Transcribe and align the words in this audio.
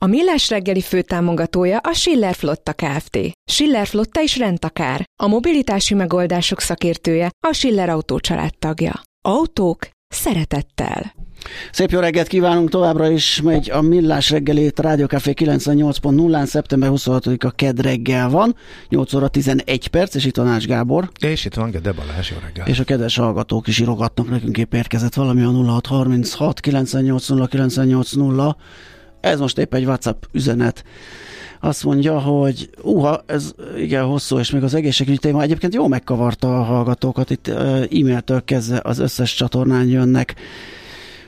A 0.00 0.06
Millás 0.06 0.48
reggeli 0.48 0.80
főtámogatója 0.80 1.78
a 1.78 1.92
Schiller 1.92 2.34
Flotta 2.34 2.72
Kft. 2.72 3.18
Schiller 3.50 3.86
Flotta 3.86 4.22
is 4.22 4.38
rendtakár. 4.38 5.04
A 5.22 5.26
mobilitási 5.26 5.94
megoldások 5.94 6.60
szakértője 6.60 7.30
a 7.46 7.52
Schiller 7.52 7.88
Autó 7.88 8.20
tagja. 8.58 9.02
Autók 9.28 9.88
szeretettel. 10.08 11.14
Szép 11.72 11.90
jó 11.90 12.00
reggelt 12.00 12.26
kívánunk, 12.26 12.70
továbbra 12.70 13.10
is 13.10 13.40
megy 13.40 13.70
a 13.70 13.80
Millás 13.80 14.30
reggelét, 14.30 14.78
Rádió 14.78 15.06
Café 15.06 15.32
98.0-án, 15.36 16.44
szeptember 16.44 16.90
26-a 16.92 17.50
ked 17.50 17.80
reggel 17.80 18.28
van, 18.28 18.56
8 18.88 19.14
óra 19.14 19.28
11 19.28 19.88
perc, 19.88 20.14
és 20.14 20.24
itt 20.24 20.36
van 20.36 20.46
Ács 20.46 20.66
Gábor. 20.66 21.10
És 21.20 21.44
itt 21.44 21.54
van 21.54 21.70
Gede 21.70 21.92
Balázs, 21.92 22.30
jó 22.30 22.36
reggelt. 22.44 22.68
És 22.68 22.78
a 22.78 22.84
kedves 22.84 23.16
hallgatók 23.16 23.66
is 23.66 23.78
írogatnak, 23.78 24.30
nekünk 24.30 24.58
épp 24.58 24.74
érkezett 24.74 25.14
valami 25.14 25.42
a 25.42 25.50
0636 25.50 26.60
980 26.60 27.46
980 27.48 28.56
ez 29.24 29.38
most 29.40 29.58
épp 29.58 29.74
egy 29.74 29.84
WhatsApp 29.84 30.22
üzenet. 30.32 30.84
Azt 31.60 31.84
mondja, 31.84 32.20
hogy 32.20 32.70
uha, 32.82 33.22
ez 33.26 33.52
igen 33.78 34.04
hosszú, 34.04 34.38
és 34.38 34.50
még 34.50 34.62
az 34.62 34.74
egészségügyi 34.74 35.18
téma 35.18 35.42
egyébként 35.42 35.74
jó 35.74 35.88
megkavarta 35.88 36.58
a 36.58 36.62
hallgatókat, 36.62 37.30
itt 37.30 37.48
e-mailtől 37.48 38.44
kezdve 38.44 38.80
az 38.82 38.98
összes 38.98 39.34
csatornán 39.34 39.86
jönnek 39.86 40.34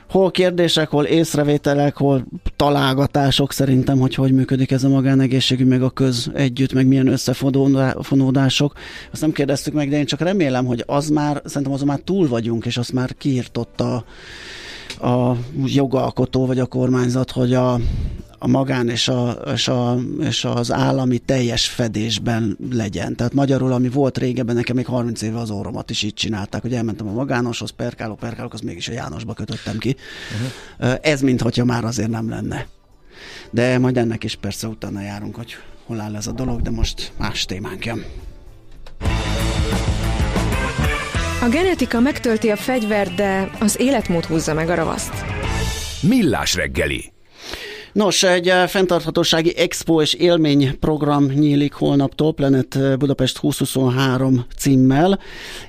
hol 0.09 0.31
kérdések, 0.31 0.89
hol 0.89 1.03
észrevételek, 1.03 1.97
hol 1.97 2.25
találgatások 2.55 3.53
szerintem, 3.53 3.99
hogy 3.99 4.15
hogy 4.15 4.31
működik 4.31 4.71
ez 4.71 4.83
a 4.83 4.89
magánegészségügy, 4.89 5.67
meg 5.67 5.83
a 5.83 5.89
köz 5.89 6.31
együtt, 6.33 6.73
meg 6.73 6.87
milyen 6.87 7.07
összefonódások. 7.07 8.73
Azt 9.11 9.21
nem 9.21 9.31
kérdeztük 9.31 9.73
meg, 9.73 9.89
de 9.89 9.97
én 9.97 10.05
csak 10.05 10.19
remélem, 10.19 10.65
hogy 10.65 10.83
az 10.85 11.09
már, 11.09 11.41
szerintem 11.45 11.71
azon 11.71 11.87
már 11.87 11.99
túl 11.99 12.27
vagyunk, 12.27 12.65
és 12.65 12.77
azt 12.77 12.93
már 12.93 13.15
kiirtotta 13.17 14.05
a 15.01 15.37
jogalkotó 15.65 16.45
vagy 16.45 16.59
a 16.59 16.65
kormányzat, 16.65 17.31
hogy 17.31 17.53
a, 17.53 17.73
a 18.39 18.47
magán 18.47 18.89
és, 18.89 19.07
a, 19.07 19.31
és, 19.53 19.67
a, 19.67 19.97
és 20.19 20.45
az 20.45 20.71
állami 20.71 21.17
teljes 21.17 21.67
fedésben 21.67 22.57
legyen. 22.71 23.15
Tehát 23.15 23.33
magyarul, 23.33 23.71
ami 23.71 23.89
volt 23.89 24.17
régebben, 24.17 24.55
nekem 24.55 24.75
még 24.75 24.85
30 24.85 25.21
éve 25.21 25.39
az 25.39 25.49
óromat 25.49 25.89
is 25.89 26.03
így 26.03 26.13
csinálták, 26.13 26.61
hogy 26.61 26.73
elmentem 26.73 27.07
a 27.07 27.11
magánoshoz, 27.11 27.69
perkáló, 27.69 28.15
perkálok, 28.15 28.53
az 28.53 28.61
mégis 28.61 28.87
a 28.87 28.91
Jánosba 28.93 29.33
kötöttem 29.33 29.77
ki. 29.77 29.95
Uh-huh. 30.79 30.97
Ez 31.01 31.21
mintha 31.21 31.65
már 31.65 31.83
azért 31.83 32.09
nem 32.09 32.29
lenne. 32.29 32.67
De 33.51 33.77
majd 33.77 33.97
ennek 33.97 34.23
is 34.23 34.35
persze 34.35 34.67
utána 34.67 35.01
járunk, 35.01 35.35
hogy 35.35 35.55
hol 35.85 35.99
áll 35.99 36.15
ez 36.15 36.27
a 36.27 36.31
dolog, 36.31 36.61
de 36.61 36.69
most 36.69 37.11
más 37.17 37.45
témánk 37.45 37.85
jön. 37.85 38.05
A 41.47 41.49
genetika 41.49 41.99
megtölti 41.99 42.49
a 42.49 42.55
fegyvert, 42.55 43.15
de 43.15 43.49
az 43.59 43.79
életmód 43.79 44.25
húzza 44.25 44.53
meg 44.53 44.69
a 44.69 44.75
ravaszt. 44.75 45.13
Millás 46.01 46.55
reggeli. 46.55 47.16
Nos, 47.97 48.23
egy 48.23 48.49
eh, 48.49 48.67
fenntarthatósági 48.67 49.57
expo 49.57 50.01
és 50.01 50.13
élményprogram 50.13 51.25
nyílik 51.25 51.73
holnaptól, 51.73 52.33
Planet 52.33 52.75
eh, 52.75 52.95
Budapest 52.95 53.39
2023 53.39 54.45
címmel, 54.57 55.19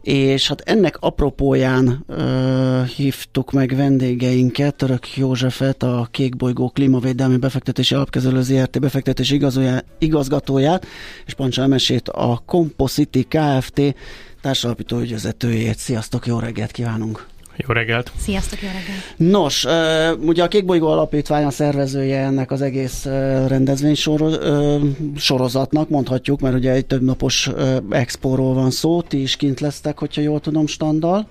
és 0.03 0.49
hát 0.49 0.61
ennek 0.61 0.97
apropóján 1.01 2.05
uh, 2.09 2.87
hívtuk 2.87 3.53
meg 3.53 3.77
vendégeinket, 3.77 4.75
Török 4.75 5.17
Józsefet, 5.17 5.83
a 5.83 6.09
Kékbolygó 6.11 6.69
Klímavédelmi 6.69 7.37
Befektetési 7.37 7.95
Alapkezelő 7.95 8.43
ZRT 8.43 8.81
befektetési 8.81 9.41
igazgatóját, 9.99 10.87
és 11.27 11.35
Pancsa 11.35 11.63
Emesét, 11.63 12.09
a 12.09 12.43
Compositi 12.47 13.27
Kft 13.29 13.95
társalapító 14.41 14.99
ügyvezetőjét. 14.99 15.79
Sziasztok, 15.79 16.27
jó 16.27 16.39
reggelt 16.39 16.71
kívánunk! 16.71 17.38
Jó 17.67 17.75
reggelt! 17.75 18.13
Sziasztok, 18.17 18.63
jó 18.63 18.69
reggelt! 18.69 19.15
Nos, 19.17 19.65
ugye 20.29 20.43
a 20.43 20.49
Kékbolygó 20.49 20.87
Alapítvány 20.87 21.45
a 21.45 21.51
szervezője 21.51 22.19
ennek 22.19 22.51
az 22.51 22.63
egész 22.63 23.05
rendezvény 23.47 23.95
sorozatnak, 25.17 25.89
mondhatjuk, 25.89 26.41
mert 26.41 26.55
ugye 26.55 26.73
egy 26.73 26.87
több 26.87 27.03
napos 27.03 27.51
expóról 27.91 28.55
van 28.55 28.71
szó, 28.71 29.03
ti 29.03 29.21
is 29.21 29.37
kint 29.37 29.61
lesztek, 29.61 29.99
hogyha 29.99 30.21
jól 30.21 30.41
tudom, 30.41 30.67
standal. 30.67 31.27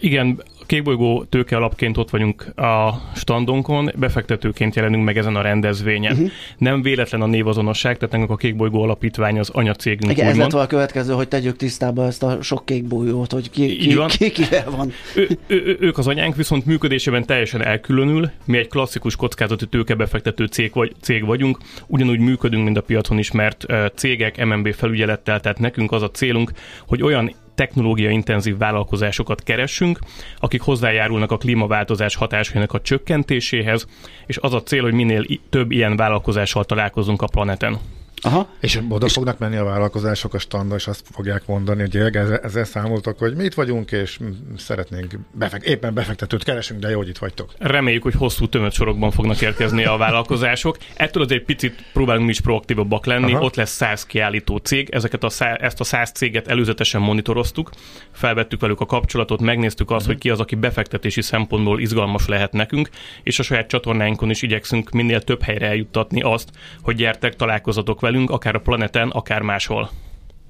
Igen, 0.00 0.42
Kékbolygó 0.66 1.24
tőke 1.24 1.56
alapként 1.56 1.96
ott 1.96 2.10
vagyunk 2.10 2.42
a 2.56 3.02
standonkon, 3.14 3.90
befektetőként 3.96 4.74
jelenünk 4.74 5.04
meg 5.04 5.18
ezen 5.18 5.36
a 5.36 5.40
rendezvényen. 5.40 6.12
Uh-huh. 6.12 6.30
Nem 6.58 6.82
véletlen 6.82 7.20
a 7.20 7.26
névazonosság, 7.26 7.96
tehát 7.96 8.12
nekünk 8.12 8.30
a 8.30 8.36
Kékbolygó 8.36 8.82
alapítvány 8.82 9.38
az 9.38 9.50
anyacégünk. 9.52 10.12
Igen, 10.12 10.26
ez 10.26 10.36
lett 10.36 10.52
a 10.52 10.66
következő, 10.66 11.12
hogy 11.12 11.28
tegyük 11.28 11.56
tisztába 11.56 12.06
ezt 12.06 12.22
a 12.22 12.42
sok 12.42 12.64
kékbolygót, 12.64 13.32
hogy 13.32 13.50
ki, 13.50 13.76
ki, 13.76 13.94
van. 13.94 14.08
ki 14.08 14.30
kivel 14.30 14.70
van. 14.70 14.92
Ő, 15.14 15.28
ő, 15.46 15.76
ők 15.80 15.98
az 15.98 16.06
anyánk, 16.06 16.36
viszont 16.36 16.66
működésében 16.66 17.24
teljesen 17.24 17.62
elkülönül. 17.62 18.30
Mi 18.44 18.58
egy 18.58 18.68
klasszikus 18.68 19.16
kockázati 19.16 19.66
tőkebefektető 19.66 20.44
cég, 20.44 20.70
vagy, 20.74 20.92
cég 21.00 21.24
vagyunk, 21.24 21.58
ugyanúgy 21.86 22.18
működünk, 22.18 22.64
mint 22.64 22.76
a 22.76 22.80
piacon 22.82 23.18
ismert 23.18 23.66
cégek, 23.94 24.44
MNB 24.44 24.74
felügyelettel, 24.74 25.40
tehát 25.40 25.58
nekünk 25.58 25.92
az 25.92 26.02
a 26.02 26.10
célunk, 26.10 26.52
hogy 26.86 27.02
olyan 27.02 27.34
technológia-intenzív 27.56 28.56
vállalkozásokat 28.58 29.42
keressünk, 29.42 29.98
akik 30.38 30.60
hozzájárulnak 30.60 31.30
a 31.30 31.36
klímaváltozás 31.36 32.14
hatásainak 32.14 32.72
a 32.72 32.80
csökkentéséhez, 32.80 33.86
és 34.26 34.36
az 34.36 34.54
a 34.54 34.62
cél, 34.62 34.82
hogy 34.82 34.92
minél 34.92 35.24
több 35.50 35.70
ilyen 35.70 35.96
vállalkozással 35.96 36.64
találkozunk 36.64 37.22
a 37.22 37.26
planeten. 37.26 37.78
Aha. 38.26 38.48
És 38.60 38.80
oda 38.88 39.08
fognak 39.08 39.38
menni 39.38 39.56
a 39.56 39.64
vállalkozások 39.64 40.34
a 40.34 40.38
standa, 40.38 40.74
és 40.74 40.86
azt 40.86 41.04
fogják 41.12 41.46
mondani, 41.46 41.80
hogy 41.80 41.96
ezzel, 41.96 42.38
ezzel 42.38 42.64
számoltak, 42.64 43.18
hogy 43.18 43.34
mi 43.34 43.44
itt 43.44 43.54
vagyunk, 43.54 43.92
és 43.92 44.18
szeretnénk, 44.56 45.18
befek, 45.32 45.64
éppen 45.64 45.94
befektetőt 45.94 46.44
keresünk, 46.44 46.80
de 46.80 46.90
jó, 46.90 46.96
hogy 46.96 47.08
itt 47.08 47.18
vagytok. 47.18 47.50
Reméljük, 47.58 48.02
hogy 48.02 48.14
hosszú 48.14 48.48
tömött 48.48 48.72
sorokban 48.72 49.10
fognak 49.10 49.40
érkezni 49.40 49.84
a 49.84 49.96
vállalkozások. 49.96 50.76
Ettől 50.94 51.22
az 51.22 51.30
egy 51.30 51.44
picit 51.44 51.84
próbálunk 51.92 52.24
mi 52.24 52.30
is 52.30 52.40
proaktívabbak 52.40 53.06
lenni. 53.06 53.32
Aha. 53.32 53.44
Ott 53.44 53.54
lesz 53.54 53.70
100 53.70 54.06
kiállító 54.06 54.56
cég. 54.56 54.88
Ezeket 54.90 55.24
a 55.24 55.28
szá, 55.28 55.54
ezt 55.54 55.80
a 55.80 55.84
100 55.84 56.10
céget 56.10 56.48
előzetesen 56.48 57.00
monitoroztuk, 57.00 57.70
felvettük 58.12 58.60
velük 58.60 58.80
a 58.80 58.86
kapcsolatot, 58.86 59.40
megnéztük 59.40 59.90
azt, 59.90 60.00
uh-huh. 60.00 60.12
hogy 60.12 60.22
ki 60.22 60.30
az, 60.30 60.40
aki 60.40 60.54
befektetési 60.54 61.22
szempontból 61.22 61.80
izgalmas 61.80 62.26
lehet 62.26 62.52
nekünk, 62.52 62.88
és 63.22 63.38
a 63.38 63.42
saját 63.42 63.68
csatornáinkon 63.68 64.30
is 64.30 64.42
igyekszünk 64.42 64.90
minél 64.90 65.22
több 65.22 65.42
helyre 65.42 65.66
eljuttatni 65.66 66.20
azt, 66.20 66.50
hogy 66.82 66.96
gyertek, 66.96 67.36
találkozatok 67.36 68.00
velünk, 68.00 68.14
akár 68.26 68.54
a 68.54 68.60
planeten, 68.60 69.08
akár 69.08 69.42
máshol. 69.42 69.90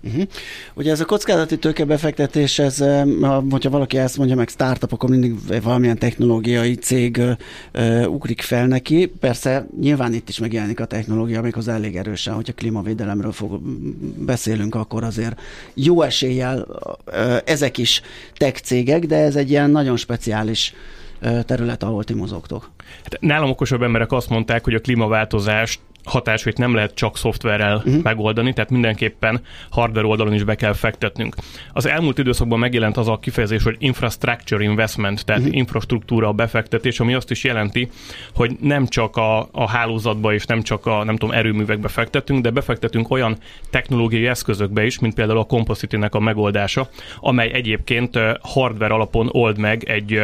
Uh-huh. 0.02 0.22
Ugye 0.74 0.90
ez 0.90 1.00
a 1.00 1.04
kockázati 1.04 1.58
tőkebefektetés, 1.58 2.58
ez, 2.58 2.84
hogyha 3.50 3.70
valaki 3.70 3.98
ezt 3.98 4.16
mondja 4.16 4.36
meg 4.36 4.48
startup, 4.48 4.92
akkor 4.92 5.10
mindig 5.10 5.62
valamilyen 5.62 5.98
technológiai 5.98 6.74
cég 6.74 7.20
uh, 7.74 8.08
ugrik 8.08 8.40
fel 8.40 8.66
neki. 8.66 9.12
Persze 9.20 9.66
nyilván 9.80 10.14
itt 10.14 10.28
is 10.28 10.38
megjelenik 10.38 10.80
a 10.80 10.84
technológia, 10.84 11.42
méghozzá 11.42 11.74
elég 11.74 11.96
erősen, 11.96 12.34
hogyha 12.34 12.52
klímavédelemről 12.52 13.32
fog, 13.32 13.60
beszélünk, 14.18 14.74
akkor 14.74 15.04
azért 15.04 15.40
jó 15.74 16.02
eséllyel 16.02 16.66
uh, 17.06 17.36
ezek 17.44 17.78
is 17.78 18.02
tech 18.34 18.60
cégek, 18.60 19.06
de 19.06 19.16
ez 19.16 19.36
egy 19.36 19.50
ilyen 19.50 19.70
nagyon 19.70 19.96
speciális 19.96 20.74
terület, 21.46 21.82
ahol 21.82 22.04
ti 22.04 22.14
mozogtok. 22.14 22.70
Hát 23.02 23.20
nálam 23.20 23.50
okosabb 23.50 23.82
emberek 23.82 24.12
azt 24.12 24.28
mondták, 24.28 24.64
hogy 24.64 24.74
a 24.74 24.80
klímaváltozást 24.80 25.80
hatásait 26.06 26.58
nem 26.58 26.74
lehet 26.74 26.94
csak 26.94 27.16
szoftverrel 27.16 27.76
uh-huh. 27.76 28.02
megoldani, 28.02 28.52
tehát 28.52 28.70
mindenképpen 28.70 29.40
hardware 29.70 30.06
oldalon 30.06 30.34
is 30.34 30.44
be 30.44 30.54
kell 30.54 30.72
fektetnünk. 30.72 31.34
Az 31.72 31.86
elmúlt 31.86 32.18
időszakban 32.18 32.58
megjelent 32.58 32.96
az 32.96 33.08
a 33.08 33.18
kifejezés, 33.18 33.62
hogy 33.62 33.76
infrastructure 33.78 34.64
investment, 34.64 35.24
tehát 35.24 35.42
uh-huh. 35.42 35.56
infrastruktúra 35.56 36.32
befektetés, 36.32 37.00
ami 37.00 37.14
azt 37.14 37.30
is 37.30 37.44
jelenti, 37.44 37.90
hogy 38.34 38.56
nem 38.60 38.86
csak 38.86 39.16
a, 39.16 39.48
a 39.52 39.68
hálózatba 39.68 40.34
és 40.34 40.44
nem 40.46 40.62
csak 40.62 40.86
a 40.86 41.04
nem 41.04 41.16
tudom, 41.16 41.34
erőművekbe 41.34 41.88
fektetünk, 41.88 42.42
de 42.42 42.50
befektetünk 42.50 43.10
olyan 43.10 43.36
technológiai 43.70 44.26
eszközökbe 44.26 44.84
is, 44.84 44.98
mint 44.98 45.14
például 45.14 45.38
a 45.38 45.44
Composite-nek 45.44 46.14
a 46.14 46.20
megoldása, 46.20 46.88
amely 47.20 47.52
egyébként 47.52 48.18
hardware 48.40 48.94
alapon 48.94 49.28
old 49.32 49.58
meg 49.58 49.84
egy 49.84 50.20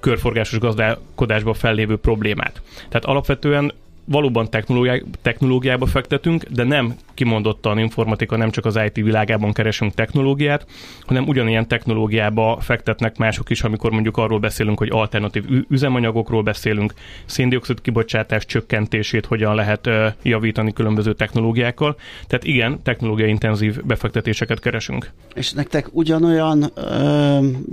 körforgásos 0.00 0.58
gazdálkodásba 0.58 1.54
fellévő 1.54 1.96
problémát. 1.96 2.62
Tehát 2.76 3.04
alapvetően 3.04 3.72
valóban 4.04 4.50
technológiá, 4.50 4.98
technológiába 5.22 5.86
fektetünk, 5.86 6.44
de 6.44 6.64
nem 6.64 6.94
kimondottan 7.14 7.78
informatika, 7.78 8.36
nem 8.36 8.50
csak 8.50 8.64
az 8.64 8.78
IT 8.84 8.94
világában 8.94 9.52
keresünk 9.52 9.94
technológiát, 9.94 10.66
hanem 11.06 11.28
ugyanilyen 11.28 11.68
technológiába 11.68 12.58
fektetnek 12.60 13.16
mások 13.16 13.50
is, 13.50 13.62
amikor 13.62 13.90
mondjuk 13.90 14.16
arról 14.16 14.38
beszélünk, 14.38 14.78
hogy 14.78 14.90
alternatív 14.90 15.44
üzemanyagokról 15.68 16.42
beszélünk, 16.42 16.94
széndiokszid 17.24 17.80
kibocsátás 17.80 18.46
csökkentését 18.46 19.26
hogyan 19.26 19.54
lehet 19.54 19.88
javítani 20.22 20.72
különböző 20.72 21.12
technológiákkal. 21.12 21.96
Tehát 22.26 22.44
igen, 22.44 22.82
technológiaintenzív 22.82 23.84
befektetéseket 23.84 24.60
keresünk. 24.60 25.10
És 25.34 25.52
nektek 25.52 25.88
ugyanolyan, 25.90 26.72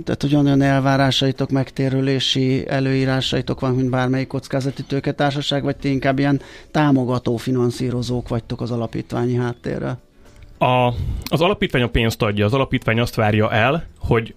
tehát 0.04 0.22
ugyanolyan 0.22 0.62
elvárásaitok, 0.62 1.50
megtérülési 1.50 2.68
előírásaitok 2.68 3.60
van, 3.60 3.74
mint 3.74 3.90
bármelyik 3.90 4.26
kockázati 4.26 4.82
tőketársaság, 4.82 5.62
vagy 5.62 5.76
ti 5.76 5.90
inkább 5.90 6.18
ilyen 6.18 6.40
támogató 6.70 7.36
finanszírozók 7.36 8.28
vagytok 8.28 8.60
az 8.60 8.70
alapítványi 9.32 9.36
háttérrel? 9.36 10.00
A, 10.58 10.94
az 11.24 11.40
alapítvány 11.40 11.82
a 11.82 11.88
pénzt 11.88 12.22
adja, 12.22 12.44
az 12.44 12.54
alapítvány 12.54 13.00
azt 13.00 13.14
várja 13.14 13.52
el, 13.52 13.86
hogy 13.98 14.34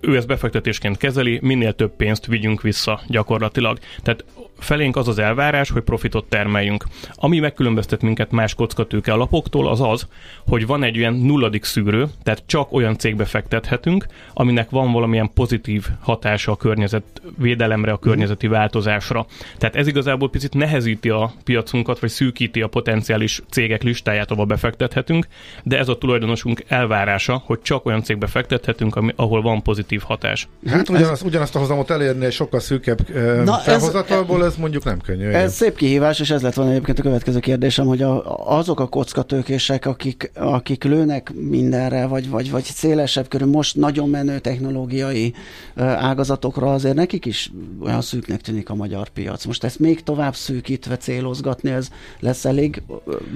ő 0.00 0.16
ezt 0.16 0.26
befektetésként 0.26 0.96
kezeli, 0.96 1.38
minél 1.42 1.74
több 1.74 1.96
pénzt 1.96 2.26
vigyünk 2.26 2.62
vissza 2.62 3.00
gyakorlatilag. 3.06 3.78
Tehát 4.02 4.24
felénk 4.58 4.96
az 4.96 5.08
az 5.08 5.18
elvárás, 5.18 5.70
hogy 5.70 5.82
profitot 5.82 6.24
termeljünk. 6.24 6.84
Ami 7.14 7.38
megkülönböztet 7.38 8.02
minket 8.02 8.30
más 8.30 8.54
kockatőke 8.54 9.12
alapoktól, 9.12 9.68
az 9.68 9.80
az, 9.80 10.06
hogy 10.46 10.66
van 10.66 10.82
egy 10.82 10.98
olyan 10.98 11.14
nulladik 11.14 11.64
szűrő, 11.64 12.06
tehát 12.22 12.42
csak 12.46 12.72
olyan 12.72 12.98
cégbe 12.98 13.24
fektethetünk, 13.24 14.06
aminek 14.34 14.70
van 14.70 14.92
valamilyen 14.92 15.30
pozitív 15.34 15.86
hatása 16.00 16.52
a 16.52 16.56
környezet 16.56 17.04
védelemre, 17.38 17.92
a 17.92 17.98
környezeti 17.98 18.46
változásra. 18.46 19.26
Tehát 19.58 19.76
ez 19.76 19.86
igazából 19.86 20.30
picit 20.30 20.54
nehezíti 20.54 21.08
a 21.08 21.32
piacunkat, 21.44 21.98
vagy 21.98 22.10
szűkíti 22.10 22.62
a 22.62 22.66
potenciális 22.66 23.42
cégek 23.50 23.82
listáját, 23.82 24.30
ahol 24.30 24.44
befektethetünk, 24.44 25.26
de 25.62 25.78
ez 25.78 25.88
a 25.88 25.98
tulajdonosunk 25.98 26.64
elvárása, 26.68 27.42
hogy 27.44 27.60
csak 27.62 27.86
olyan 27.86 28.02
cégbe 28.02 28.26
fektethetünk, 28.26 28.96
ami, 28.96 29.12
ahol 29.16 29.42
van 29.42 29.62
pozitív 29.62 30.02
hatás. 30.02 30.48
Hát 30.66 30.88
ugyanazt, 30.88 31.22
ugyanazt 31.22 31.56
a 31.56 31.58
hozamot 31.58 31.90
elérni 31.90 32.24
egy 32.24 32.32
sokkal 32.32 32.60
szűkebb 32.60 33.08
Na, 33.44 33.54
felhozatalból, 33.54 34.44
ez 34.44 34.45
mondjuk 34.54 34.84
nem 34.84 35.00
könnyű. 35.00 35.28
Ez 35.28 35.54
szép 35.54 35.76
kihívás, 35.76 36.20
és 36.20 36.30
ez 36.30 36.42
lett 36.42 36.54
volna 36.54 36.70
egyébként 36.70 36.98
a 36.98 37.02
következő 37.02 37.38
kérdésem, 37.38 37.86
hogy 37.86 38.02
a, 38.02 38.22
azok 38.58 38.80
a 38.80 38.86
kockatőkések, 38.86 39.86
akik, 39.86 40.30
akik 40.34 40.84
lőnek 40.84 41.32
mindenre, 41.34 42.06
vagy, 42.06 42.30
vagy, 42.30 42.50
vagy 42.50 42.64
szélesebb 42.64 43.28
körül 43.28 43.48
most 43.48 43.76
nagyon 43.76 44.08
menő 44.08 44.38
technológiai 44.38 45.34
ágazatokra, 45.76 46.72
azért 46.72 46.94
nekik 46.94 47.24
is 47.24 47.52
olyan 47.82 48.02
szűknek 48.02 48.40
tűnik 48.40 48.70
a 48.70 48.74
magyar 48.74 49.08
piac. 49.08 49.44
Most 49.44 49.64
ezt 49.64 49.78
még 49.78 50.02
tovább 50.02 50.34
szűkítve 50.34 50.96
célozgatni, 50.96 51.70
ez 51.70 51.88
lesz 52.20 52.44
elég 52.44 52.82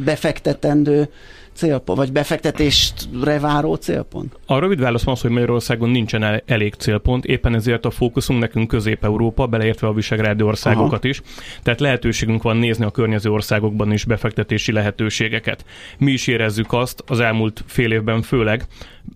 befektetendő 0.04 1.08
célpont, 1.52 1.98
vagy 1.98 2.12
befektetésre 2.12 3.38
váró 3.40 3.74
célpont? 3.74 4.38
A 4.46 4.58
rövid 4.58 4.80
válasz 4.80 5.06
az, 5.06 5.20
hogy 5.20 5.30
Magyarországon 5.30 5.90
nincsen 5.90 6.22
el, 6.22 6.42
elég 6.46 6.74
célpont, 6.74 7.24
éppen 7.24 7.54
ezért 7.54 7.84
a 7.84 7.90
fókuszunk 7.90 8.40
nekünk 8.40 8.68
Közép-Európa, 8.68 9.46
beleértve 9.46 9.86
a 9.86 9.92
visegrádi 9.92 10.42
országokat 10.42 10.98
Aha. 10.98 11.08
is. 11.08 11.22
Tehát 11.62 11.80
lehetőségünk 11.80 12.42
van 12.42 12.56
nézni 12.56 12.84
a 12.84 12.90
környező 12.90 13.30
országokban 13.30 13.92
is 13.92 14.04
befektetési 14.04 14.72
lehetőségeket. 14.72 15.64
Mi 15.98 16.10
is 16.10 16.26
érezzük 16.26 16.72
azt 16.72 17.02
az 17.06 17.20
elmúlt 17.20 17.64
fél 17.66 17.92
évben 17.92 18.22
főleg, 18.22 18.66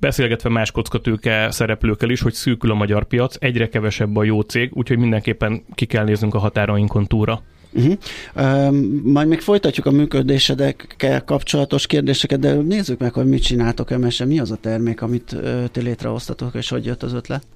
beszélgetve 0.00 0.48
más 0.48 0.70
kockatőke 0.70 1.50
szereplőkkel 1.50 2.10
is, 2.10 2.20
hogy 2.20 2.32
szűkül 2.32 2.70
a 2.70 2.74
magyar 2.74 3.04
piac, 3.04 3.36
egyre 3.38 3.68
kevesebb 3.68 4.16
a 4.16 4.24
jó 4.24 4.40
cég, 4.40 4.70
úgyhogy 4.72 4.98
mindenképpen 4.98 5.64
ki 5.74 5.86
kell 5.86 6.04
néznünk 6.04 6.34
a 6.34 6.38
határainkon 6.38 7.06
túra. 7.06 7.42
Uh-huh. 7.74 7.96
Uh, 8.36 8.72
majd 9.02 9.28
még 9.28 9.40
folytatjuk 9.40 9.86
a 9.86 9.90
működésedekkel 9.90 11.24
kapcsolatos 11.24 11.86
kérdéseket, 11.86 12.38
de 12.38 12.52
nézzük 12.52 12.98
meg, 12.98 13.12
hogy 13.12 13.26
mit 13.26 13.42
csináltok 13.42 13.90
emese, 13.90 14.24
mi 14.24 14.38
az 14.38 14.50
a 14.50 14.56
termék, 14.56 15.02
amit 15.02 15.32
uh, 15.32 15.64
ti 15.72 15.80
létrehoztatok, 15.80 16.54
és 16.54 16.68
hogy 16.68 16.84
jött 16.84 17.02
az 17.02 17.12
ötlet? 17.12 17.46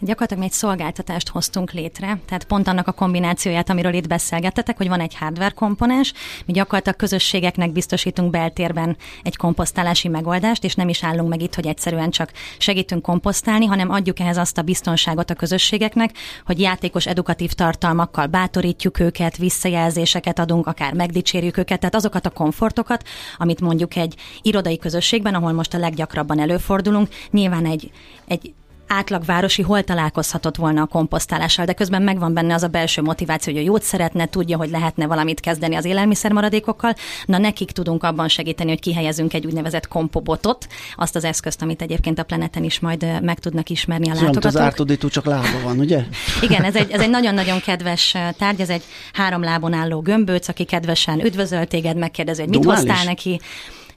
Gyakorlatilag 0.00 0.42
mi 0.42 0.48
egy 0.48 0.56
szolgáltatást 0.56 1.28
hoztunk 1.28 1.72
létre, 1.72 2.18
tehát 2.26 2.44
pont 2.44 2.68
annak 2.68 2.86
a 2.86 2.92
kombinációját, 2.92 3.70
amiről 3.70 3.92
itt 3.92 4.06
beszélgettetek, 4.06 4.76
hogy 4.76 4.88
van 4.88 5.00
egy 5.00 5.14
hardware 5.14 5.50
komponens, 5.50 6.12
mi 6.46 6.52
gyakorlatilag 6.52 6.98
közösségeknek 6.98 7.72
biztosítunk 7.72 8.30
beltérben 8.30 8.96
egy 9.22 9.36
komposztálási 9.36 10.08
megoldást, 10.08 10.64
és 10.64 10.74
nem 10.74 10.88
is 10.88 11.04
állunk 11.04 11.28
meg 11.28 11.42
itt, 11.42 11.54
hogy 11.54 11.66
egyszerűen 11.66 12.10
csak 12.10 12.32
segítünk 12.58 13.02
komposztálni, 13.02 13.66
hanem 13.66 13.90
adjuk 13.90 14.20
ehhez 14.20 14.36
azt 14.36 14.58
a 14.58 14.62
biztonságot 14.62 15.30
a 15.30 15.34
közösségeknek, 15.34 16.16
hogy 16.44 16.60
játékos 16.60 17.06
edukatív 17.06 17.52
tartalmakkal 17.52 18.26
bátorítjuk 18.26 19.00
őket, 19.00 19.36
visszajelzéseket 19.36 20.38
adunk, 20.38 20.66
akár 20.66 20.92
megdicsérjük 20.92 21.56
őket, 21.56 21.78
tehát 21.78 21.94
azokat 21.94 22.26
a 22.26 22.30
komfortokat, 22.30 23.04
amit 23.36 23.60
mondjuk 23.60 23.96
egy 23.96 24.14
irodai 24.42 24.78
közösségben, 24.78 25.34
ahol 25.34 25.52
most 25.52 25.74
a 25.74 25.78
leggyakrabban 25.78 26.40
előfordulunk, 26.40 27.08
nyilván 27.30 27.66
egy, 27.66 27.90
egy 28.26 28.54
átlagvárosi 28.88 29.62
hol 29.62 29.82
találkozhatott 29.82 30.56
volna 30.56 30.82
a 30.82 30.86
komposztálással, 30.86 31.64
de 31.64 31.72
közben 31.72 32.02
megvan 32.02 32.34
benne 32.34 32.54
az 32.54 32.62
a 32.62 32.68
belső 32.68 33.02
motiváció, 33.02 33.52
hogy 33.52 33.62
a 33.62 33.64
jót 33.64 33.82
szeretne, 33.82 34.26
tudja, 34.26 34.56
hogy 34.56 34.70
lehetne 34.70 35.06
valamit 35.06 35.40
kezdeni 35.40 35.74
az 35.74 35.84
élelmiszermaradékokkal. 35.84 36.94
Na 37.26 37.38
nekik 37.38 37.70
tudunk 37.70 38.04
abban 38.04 38.28
segíteni, 38.28 38.68
hogy 38.68 38.80
kihelyezünk 38.80 39.34
egy 39.34 39.46
úgynevezett 39.46 39.88
kompobotot, 39.88 40.66
azt 40.96 41.16
az 41.16 41.24
eszközt, 41.24 41.62
amit 41.62 41.82
egyébként 41.82 42.18
a 42.18 42.22
planeten 42.22 42.64
is 42.64 42.80
majd 42.80 43.22
meg 43.22 43.38
tudnak 43.38 43.70
ismerni 43.70 44.10
a 44.10 44.14
látogatók. 44.14 44.44
Az 44.44 44.56
ártudító 44.56 45.08
csak 45.08 45.24
lába 45.24 45.60
van, 45.62 45.78
ugye? 45.78 46.04
Igen, 46.42 46.64
ez 46.64 46.76
egy, 46.76 46.90
ez 46.90 47.00
egy 47.00 47.10
nagyon-nagyon 47.18 47.60
kedves 47.60 48.16
tárgy, 48.38 48.60
ez 48.60 48.68
egy 48.68 48.82
három 49.12 49.42
lábon 49.42 49.72
álló 49.72 50.00
gömbőc, 50.00 50.48
aki 50.48 50.64
kedvesen 50.64 51.24
üdvözöl 51.24 51.66
téged, 51.66 51.96
megkérdezi, 51.96 52.40
hogy 52.40 52.50
mit 52.50 52.60
Dumál 52.60 52.76
hoztál 52.76 53.04
neki 53.04 53.40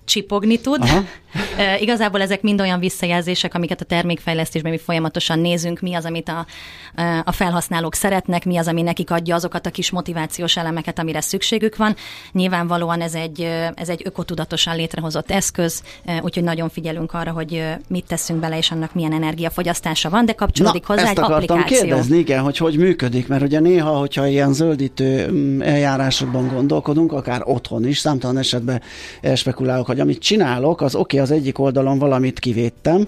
csipogni 0.06 0.62
tud. 0.62 0.83
e, 1.57 1.80
igazából 1.86 2.21
ezek 2.21 2.42
mind 2.42 2.62
olyan 2.62 2.80
visszajelzések, 2.80 3.53
amiket 3.53 3.81
a 3.81 3.86
termékfejlesztésben 3.86 4.71
mi 4.71 4.77
folyamatosan 4.77 5.39
nézünk, 5.39 5.80
mi 5.80 5.94
az, 5.94 6.06
amit 6.06 6.30
a, 6.30 6.45
a 7.24 7.31
felhasználók 7.31 7.94
szeretnek, 7.94 8.45
mi 8.45 8.57
az, 8.57 8.68
ami 8.68 8.81
nekik 8.81 9.12
adja 9.12 9.36
azokat 9.36 9.65
a 9.65 9.69
kis 9.69 9.89
motivációs 9.89 10.57
elemeket, 10.57 11.00
amire 11.00 11.21
szükségük 11.21 11.75
van. 11.75 11.95
Nyilvánvalóan 12.31 13.01
ez 13.01 13.13
egy, 13.13 13.42
ez 13.75 13.89
egy 13.89 14.01
ökotudatosan 14.06 14.75
létrehozott 14.75 15.31
eszköz, 15.31 15.83
úgyhogy 16.21 16.44
nagyon 16.44 16.69
figyelünk 16.69 17.13
arra, 17.13 17.31
hogy 17.31 17.63
mit 17.88 18.06
teszünk 18.06 18.39
bele, 18.39 18.57
és 18.57 18.71
annak 18.71 18.94
milyen 18.94 19.13
energiafogyasztása 19.13 20.09
van, 20.09 20.25
de 20.25 20.33
kapcsolódik 20.33 20.88
Na, 20.88 20.94
hozzá 20.94 21.01
ezt 21.01 21.18
egy 21.18 21.24
akartam 21.24 21.57
applikáció. 21.57 21.88
kérdezni, 21.88 22.18
igen, 22.18 22.42
hogy 22.44 22.57
hogy 22.57 22.77
működik, 22.77 23.27
mert 23.27 23.44
ugye 23.44 23.59
néha, 23.59 23.92
hogyha 23.98 24.27
ilyen 24.27 24.53
zöldítő 24.53 25.31
mm, 25.31 25.62
eljárásokban 25.62 26.48
gondolkodunk, 26.48 27.12
akár 27.12 27.42
otthon 27.44 27.88
is, 27.88 27.98
számtalan 27.98 28.38
esetben 28.38 28.81
spekulálok, 29.36 29.89
hogy 29.91 29.99
amit 29.99 30.19
csinálok, 30.19 30.81
az 30.81 30.95
oké, 30.95 31.01
okay, 31.01 31.19
az 31.19 31.39
egyik 31.39 31.59
oldalon 31.59 31.99
valamit 31.99 32.39
kivédtem, 32.39 33.07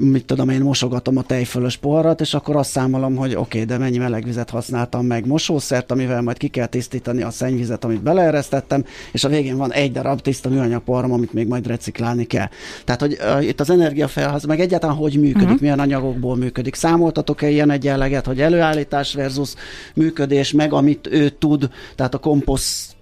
mit 0.00 0.24
tudom, 0.24 0.48
én 0.48 0.60
mosogatom 0.60 1.16
a 1.16 1.22
tejfölös 1.22 1.76
poharat, 1.76 2.20
és 2.20 2.34
akkor 2.34 2.56
azt 2.56 2.70
számolom, 2.70 3.16
hogy 3.16 3.30
oké, 3.30 3.40
okay, 3.40 3.64
de 3.64 3.78
mennyi 3.78 3.98
melegvizet 3.98 4.50
használtam 4.50 5.06
meg, 5.06 5.26
mosószert, 5.26 5.90
amivel 5.90 6.22
majd 6.22 6.36
ki 6.36 6.48
kell 6.48 6.66
tisztítani 6.66 7.22
a 7.22 7.30
szennyvizet, 7.30 7.84
amit 7.84 8.02
beleeresztettem, 8.02 8.84
és 9.12 9.24
a 9.24 9.28
végén 9.28 9.56
van 9.56 9.72
egy 9.72 9.92
darab 9.92 10.20
tiszta 10.20 10.48
műanyag 10.48 10.82
poharam, 10.82 11.12
amit 11.12 11.32
még 11.32 11.46
majd 11.46 11.66
reciklálni 11.66 12.24
kell. 12.24 12.48
Tehát, 12.84 13.00
hogy 13.00 13.18
uh, 13.20 13.46
itt 13.46 13.60
az 13.60 13.70
energiafelhaz, 13.70 14.44
meg 14.44 14.60
egyáltalán 14.60 14.96
hogy 14.96 15.20
működik, 15.20 15.42
uh-huh. 15.42 15.60
milyen 15.60 15.80
anyagokból 15.80 16.36
működik. 16.36 16.74
Számoltatok-e 16.74 17.48
ilyen 17.48 17.70
egyenleget, 17.70 18.26
hogy 18.26 18.40
előállítás 18.40 19.14
versus 19.14 19.54
működés, 19.94 20.52
meg 20.52 20.72
amit 20.72 21.06
ő 21.10 21.28
tud, 21.28 21.70
tehát 21.94 22.14
a 22.14 22.18
komposzt 22.18 22.94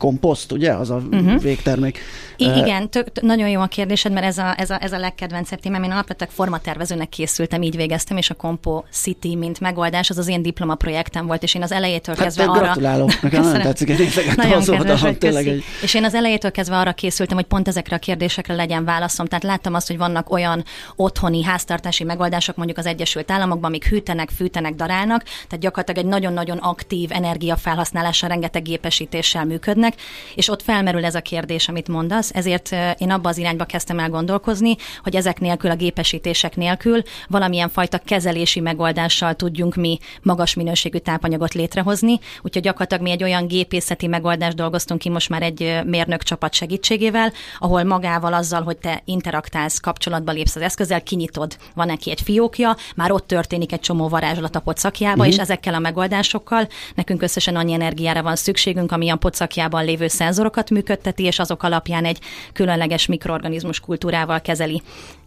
komposzt, 0.00 0.52
ugye? 0.52 0.72
Az 0.72 0.90
a 0.90 1.02
uh-huh. 1.10 1.40
végtermék. 1.40 1.98
I- 2.36 2.58
igen, 2.58 2.90
tök, 2.90 3.20
nagyon 3.20 3.48
jó 3.48 3.60
a 3.60 3.66
kérdésed, 3.66 4.12
mert 4.12 4.26
ez 4.26 4.38
a, 4.38 4.54
ez 4.58 4.70
a, 4.70 4.82
ez 4.82 4.92
a 4.92 4.98
legkedvencebb 4.98 5.60
témám. 5.60 5.82
Én 5.82 5.90
alapvetően 5.90 6.30
formatervezőnek 6.34 7.08
készültem, 7.08 7.62
így 7.62 7.76
végeztem, 7.76 8.16
és 8.16 8.30
a 8.30 8.34
Compo 8.34 8.82
City, 8.90 9.36
mint 9.36 9.60
megoldás, 9.60 10.10
az 10.10 10.18
az 10.18 10.28
én 10.28 10.42
diplomaprojektem 10.42 11.26
volt, 11.26 11.42
és 11.42 11.54
én 11.54 11.62
az 11.62 11.72
elejétől 11.72 12.14
hát 12.14 12.24
kezdve 12.24 12.44
arra... 12.44 12.60
Gratulálok, 12.60 13.20
nekem 13.22 13.42
nagyon 13.44 13.62
tetszik, 13.62 13.88
én 13.88 14.08
nagyon 14.36 14.64
kedves, 14.64 15.00
hogy 15.00 15.18
tényleg 15.18 15.48
egy... 15.48 15.64
És 15.82 15.94
én 15.94 16.04
az 16.04 16.14
elejétől 16.14 16.50
kezdve 16.50 16.76
arra 16.76 16.92
készültem, 16.92 17.36
hogy 17.36 17.46
pont 17.46 17.68
ezekre 17.68 17.96
a 17.96 17.98
kérdésekre 17.98 18.54
legyen 18.54 18.84
válaszom. 18.84 19.26
Tehát 19.26 19.44
láttam 19.44 19.74
azt, 19.74 19.86
hogy 19.86 19.98
vannak 19.98 20.30
olyan 20.30 20.64
otthoni 20.96 21.42
háztartási 21.42 22.04
megoldások, 22.04 22.56
mondjuk 22.56 22.78
az 22.78 22.86
Egyesült 22.86 23.30
Államokban, 23.30 23.68
amik 23.70 23.88
hűtenek, 23.88 24.30
fűtenek, 24.30 24.74
darálnak, 24.74 25.22
tehát 25.22 25.58
gyakorlatilag 25.60 26.04
egy 26.04 26.10
nagyon-nagyon 26.10 26.58
aktív 26.58 27.12
energiafelhasználással, 27.12 28.28
rengeteg 28.28 28.62
gépesítéssel 28.62 29.44
működnek, 29.44 29.89
és 30.34 30.48
ott 30.48 30.62
felmerül 30.62 31.04
ez 31.04 31.14
a 31.14 31.20
kérdés, 31.20 31.68
amit 31.68 31.88
mondasz, 31.88 32.30
ezért 32.34 32.76
én 32.98 33.10
abba 33.10 33.28
az 33.28 33.38
irányba 33.38 33.64
kezdtem 33.64 33.98
el 33.98 34.08
gondolkozni, 34.08 34.76
hogy 35.02 35.16
ezek 35.16 35.40
nélkül, 35.40 35.70
a 35.70 35.74
gépesítések 35.74 36.56
nélkül 36.56 37.02
valamilyen 37.28 37.68
fajta 37.68 37.98
kezelési 37.98 38.60
megoldással 38.60 39.34
tudjunk 39.34 39.74
mi 39.74 39.98
magas 40.22 40.54
minőségű 40.54 40.98
tápanyagot 40.98 41.54
létrehozni. 41.54 42.18
Úgyhogy 42.42 42.62
gyakorlatilag 42.62 43.02
mi 43.02 43.10
egy 43.10 43.22
olyan 43.22 43.46
gépészeti 43.46 44.06
megoldást 44.06 44.56
dolgoztunk 44.56 45.00
ki 45.00 45.08
most 45.08 45.28
már 45.28 45.42
egy 45.42 45.80
mérnök 45.84 46.22
csapat 46.22 46.54
segítségével, 46.54 47.32
ahol 47.58 47.82
magával 47.82 48.32
azzal, 48.32 48.62
hogy 48.62 48.76
te 48.76 49.02
interaktálsz, 49.04 49.78
kapcsolatba 49.78 50.32
lépsz 50.32 50.56
az 50.56 50.62
eszközzel, 50.62 51.02
kinyitod, 51.02 51.56
van 51.74 51.86
neki 51.86 52.10
egy 52.10 52.20
fiókja, 52.20 52.76
már 52.96 53.12
ott 53.12 53.26
történik 53.26 53.72
egy 53.72 53.80
csomó 53.80 54.08
varázslat 54.08 54.56
a 54.56 54.60
pocakjába, 54.60 55.16
uh-huh. 55.16 55.28
és 55.28 55.38
ezekkel 55.38 55.74
a 55.74 55.78
megoldásokkal 55.78 56.68
nekünk 56.94 57.22
összesen 57.22 57.56
annyi 57.56 57.72
energiára 57.72 58.22
van 58.22 58.36
szükségünk, 58.36 58.92
ami 58.92 59.08
a 59.10 59.16
pocakjában 59.16 59.79
falban 59.80 59.84
lévő 59.84 60.08
szenzorokat 60.08 60.70
működteti, 60.70 61.24
és 61.24 61.38
azok 61.38 61.62
alapján 61.62 62.04
egy 62.04 62.18
különleges 62.52 63.06
mikroorganizmus 63.06 63.80
kultúrával 63.80 64.40
kezeli 64.40 64.82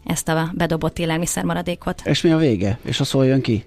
ezt 0.05 0.29
a 0.29 0.51
bedobott 0.53 0.99
élelmiszermaradékot. 0.99 2.01
És 2.05 2.21
mi 2.21 2.31
a 2.31 2.37
vége? 2.37 2.77
És 2.85 2.99
a 2.99 3.03
szóljon 3.03 3.41
ki? 3.41 3.65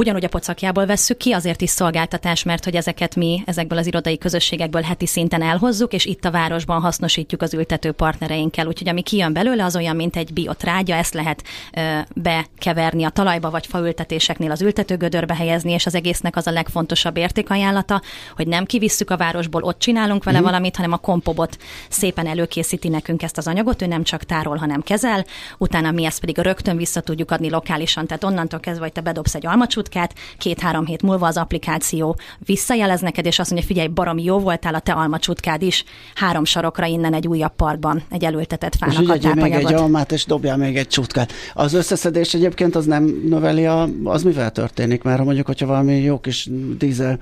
Ugyanúgy 0.00 0.24
a 0.24 0.28
pocakjából 0.28 0.86
vesszük 0.86 1.16
ki, 1.16 1.32
azért 1.32 1.60
is 1.60 1.70
szolgáltatás, 1.70 2.42
mert 2.42 2.64
hogy 2.64 2.74
ezeket 2.74 3.16
mi 3.16 3.42
ezekből 3.46 3.78
az 3.78 3.86
irodai 3.86 4.18
közösségekből 4.18 4.82
heti 4.82 5.06
szinten 5.06 5.42
elhozzuk, 5.42 5.92
és 5.92 6.04
itt 6.04 6.24
a 6.24 6.30
városban 6.30 6.80
hasznosítjuk 6.80 7.42
az 7.42 7.54
ültető 7.54 7.92
partnereinkkel. 7.92 8.66
Úgyhogy 8.66 8.88
ami 8.88 9.02
kijön 9.02 9.32
belőle, 9.32 9.64
az 9.64 9.76
olyan, 9.76 9.96
mint 9.96 10.16
egy 10.16 10.32
biotrágya, 10.32 10.94
ezt 10.94 11.14
lehet 11.14 11.44
ö, 11.72 11.98
bekeverni 12.14 13.04
a 13.04 13.08
talajba, 13.08 13.50
vagy 13.50 13.66
faültetéseknél 13.66 14.50
az 14.50 14.62
ültetőgödörbe 14.62 15.34
helyezni, 15.34 15.72
és 15.72 15.86
az 15.86 15.94
egésznek 15.94 16.36
az 16.36 16.46
a 16.46 16.50
legfontosabb 16.50 17.16
értékajánlata, 17.16 18.02
hogy 18.36 18.46
nem 18.46 18.64
kivisszük 18.64 19.10
a 19.10 19.16
városból, 19.16 19.62
ott 19.62 19.78
csinálunk 19.78 20.24
vele 20.24 20.40
mm. 20.40 20.42
valamit, 20.42 20.76
hanem 20.76 20.92
a 20.92 20.96
kompobot 20.96 21.56
szépen 21.88 22.26
előkészíti 22.26 22.88
nekünk 22.88 23.22
ezt 23.22 23.38
az 23.38 23.46
anyagot, 23.46 23.82
ő 23.82 23.86
nem 23.86 24.02
csak 24.02 24.24
tárol, 24.24 24.56
hanem 24.56 24.82
kezel, 24.82 25.24
utána 25.58 25.90
mi 25.90 26.04
ezt 26.04 26.20
pedig 26.20 26.38
rögtön 26.38 26.76
vissza 26.76 27.00
tudjuk 27.00 27.30
adni 27.30 27.50
lokálisan, 27.50 28.06
tehát 28.06 28.24
onnantól 28.24 28.60
kezdve, 28.60 28.84
hogy 28.84 28.92
te 28.92 29.00
bedobsz 29.00 29.34
egy 29.34 29.46
almacsút, 29.46 29.88
almacsutkát, 29.96 30.14
két-három 30.38 30.86
hét 30.86 31.02
múlva 31.02 31.26
az 31.26 31.36
applikáció 31.36 32.16
visszajelez 32.38 33.00
neked, 33.00 33.26
és 33.26 33.38
azt 33.38 33.50
mondja, 33.50 33.68
figyelj, 33.68 33.88
baromi 33.88 34.24
jó 34.24 34.38
voltál, 34.38 34.74
a 34.74 34.80
te 34.80 34.92
almacsutkád 34.92 35.62
is, 35.62 35.84
három 36.14 36.44
sarokra 36.44 36.86
innen 36.86 37.14
egy 37.14 37.26
újabb 37.26 37.54
parkban, 37.56 38.02
egy 38.10 38.24
elültetett 38.24 38.74
fának 38.76 39.16
és 39.16 39.24
a 39.24 39.34
még 39.34 39.52
egy 39.52 39.72
almát, 39.72 40.12
és 40.12 40.24
dobjál 40.24 40.56
még 40.56 40.76
egy 40.76 40.88
csutkát. 40.88 41.32
Az 41.54 41.74
összeszedés 41.74 42.34
egyébként 42.34 42.74
az 42.74 42.84
nem 42.84 43.04
növeli 43.28 43.66
a, 43.66 43.88
az 44.04 44.22
mivel 44.22 44.50
történik? 44.50 45.02
Mert 45.02 45.18
ha 45.18 45.24
mondjuk, 45.24 45.46
hogyha 45.46 45.66
valami 45.66 45.94
jó 45.94 46.20
kis 46.20 46.48
dízel 46.78 47.18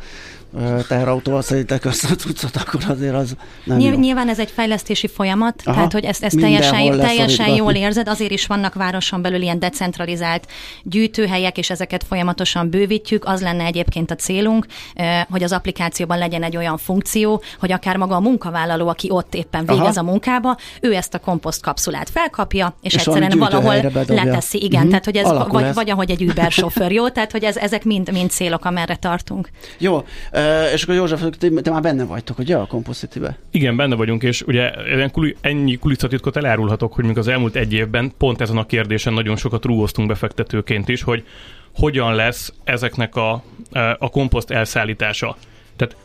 teherautóval 0.88 1.42
szedítek 1.42 1.84
össze 1.84 2.08
a 2.10 2.14
cuccot, 2.14 2.56
akkor 2.56 2.80
azért 2.88 3.14
az 3.14 3.36
nem 3.64 3.76
Nyilv- 3.76 3.94
jó. 3.94 4.00
Nyilván 4.00 4.28
ez 4.28 4.38
egy 4.38 4.50
fejlesztési 4.50 5.06
folyamat, 5.06 5.62
Aha, 5.64 5.74
tehát 5.74 5.92
hogy 5.92 6.04
ezt, 6.04 6.24
ezt 6.24 6.38
teljesen, 6.38 6.98
teljesen 6.98 7.48
jól 7.48 7.72
érzed, 7.72 8.08
azért 8.08 8.30
is 8.30 8.46
vannak 8.46 8.74
városon 8.74 9.22
belül 9.22 9.42
ilyen 9.42 9.58
decentralizált 9.58 10.46
gyűjtőhelyek, 10.82 11.58
és 11.58 11.70
ezeket 11.70 12.04
folyamatosan 12.04 12.70
bővítjük. 12.70 13.24
Az 13.24 13.40
lenne 13.40 13.64
egyébként 13.64 14.10
a 14.10 14.14
célunk, 14.14 14.66
hogy 15.30 15.42
az 15.42 15.52
applikációban 15.52 16.18
legyen 16.18 16.42
egy 16.42 16.56
olyan 16.56 16.76
funkció, 16.76 17.42
hogy 17.58 17.72
akár 17.72 17.96
maga 17.96 18.14
a 18.14 18.20
munkavállaló, 18.20 18.88
aki 18.88 19.10
ott 19.10 19.34
éppen 19.34 19.66
végez 19.66 19.96
Aha. 19.96 20.06
a 20.06 20.10
munkába, 20.10 20.56
ő 20.80 20.94
ezt 20.94 21.14
a 21.14 21.18
komposzt 21.18 21.62
kapszulát 21.62 22.10
felkapja, 22.10 22.74
és, 22.82 22.94
és 22.94 23.06
egyszerűen 23.06 23.38
valahol 23.38 23.74
leteszi. 24.06 24.58
Igen, 24.58 24.72
uh-huh. 24.72 24.88
tehát 24.88 25.04
hogy 25.04 25.16
ez 25.16 25.48
vagy, 25.48 25.74
vagy 25.74 25.90
ahogy 25.90 26.10
egy 26.10 26.24
Uber 26.24 26.50
sofőr, 26.50 26.92
jó? 26.92 27.08
Tehát 27.08 27.32
hogy 27.32 27.44
ez, 27.44 27.56
ezek 27.56 27.84
mind, 27.84 28.12
mind 28.12 28.30
célok, 28.30 28.64
amerre 28.64 28.96
tartunk. 28.96 29.48
Jó, 29.78 30.04
és 30.72 30.82
akkor 30.82 30.94
József, 30.94 31.22
te 31.62 31.70
már 31.70 31.82
benne 31.82 32.04
vagytok, 32.04 32.38
ugye 32.38 32.56
a 32.56 32.66
Compostity-be? 32.66 33.38
Igen, 33.50 33.76
benne 33.76 33.94
vagyunk, 33.94 34.22
és 34.22 34.42
ugye 34.42 34.70
ennyi 35.40 35.76
kulisszatitkot 35.76 36.36
elárulhatok, 36.36 36.92
hogy 36.92 37.04
még 37.04 37.18
az 37.18 37.28
elmúlt 37.28 37.56
egy 37.56 37.72
évben 37.72 38.12
pont 38.18 38.40
ezen 38.40 38.56
a 38.56 38.66
kérdésen 38.66 39.12
nagyon 39.12 39.36
sokat 39.36 39.64
rúgoztunk 39.64 40.08
befektetőként 40.08 40.88
is, 40.88 41.02
hogy 41.02 41.24
hogyan 41.74 42.14
lesz 42.14 42.52
ezeknek 42.64 43.16
a, 43.16 43.42
a 43.98 44.08
komposzt 44.10 44.50
elszállítása. 44.50 45.36
Tehát 45.76 45.96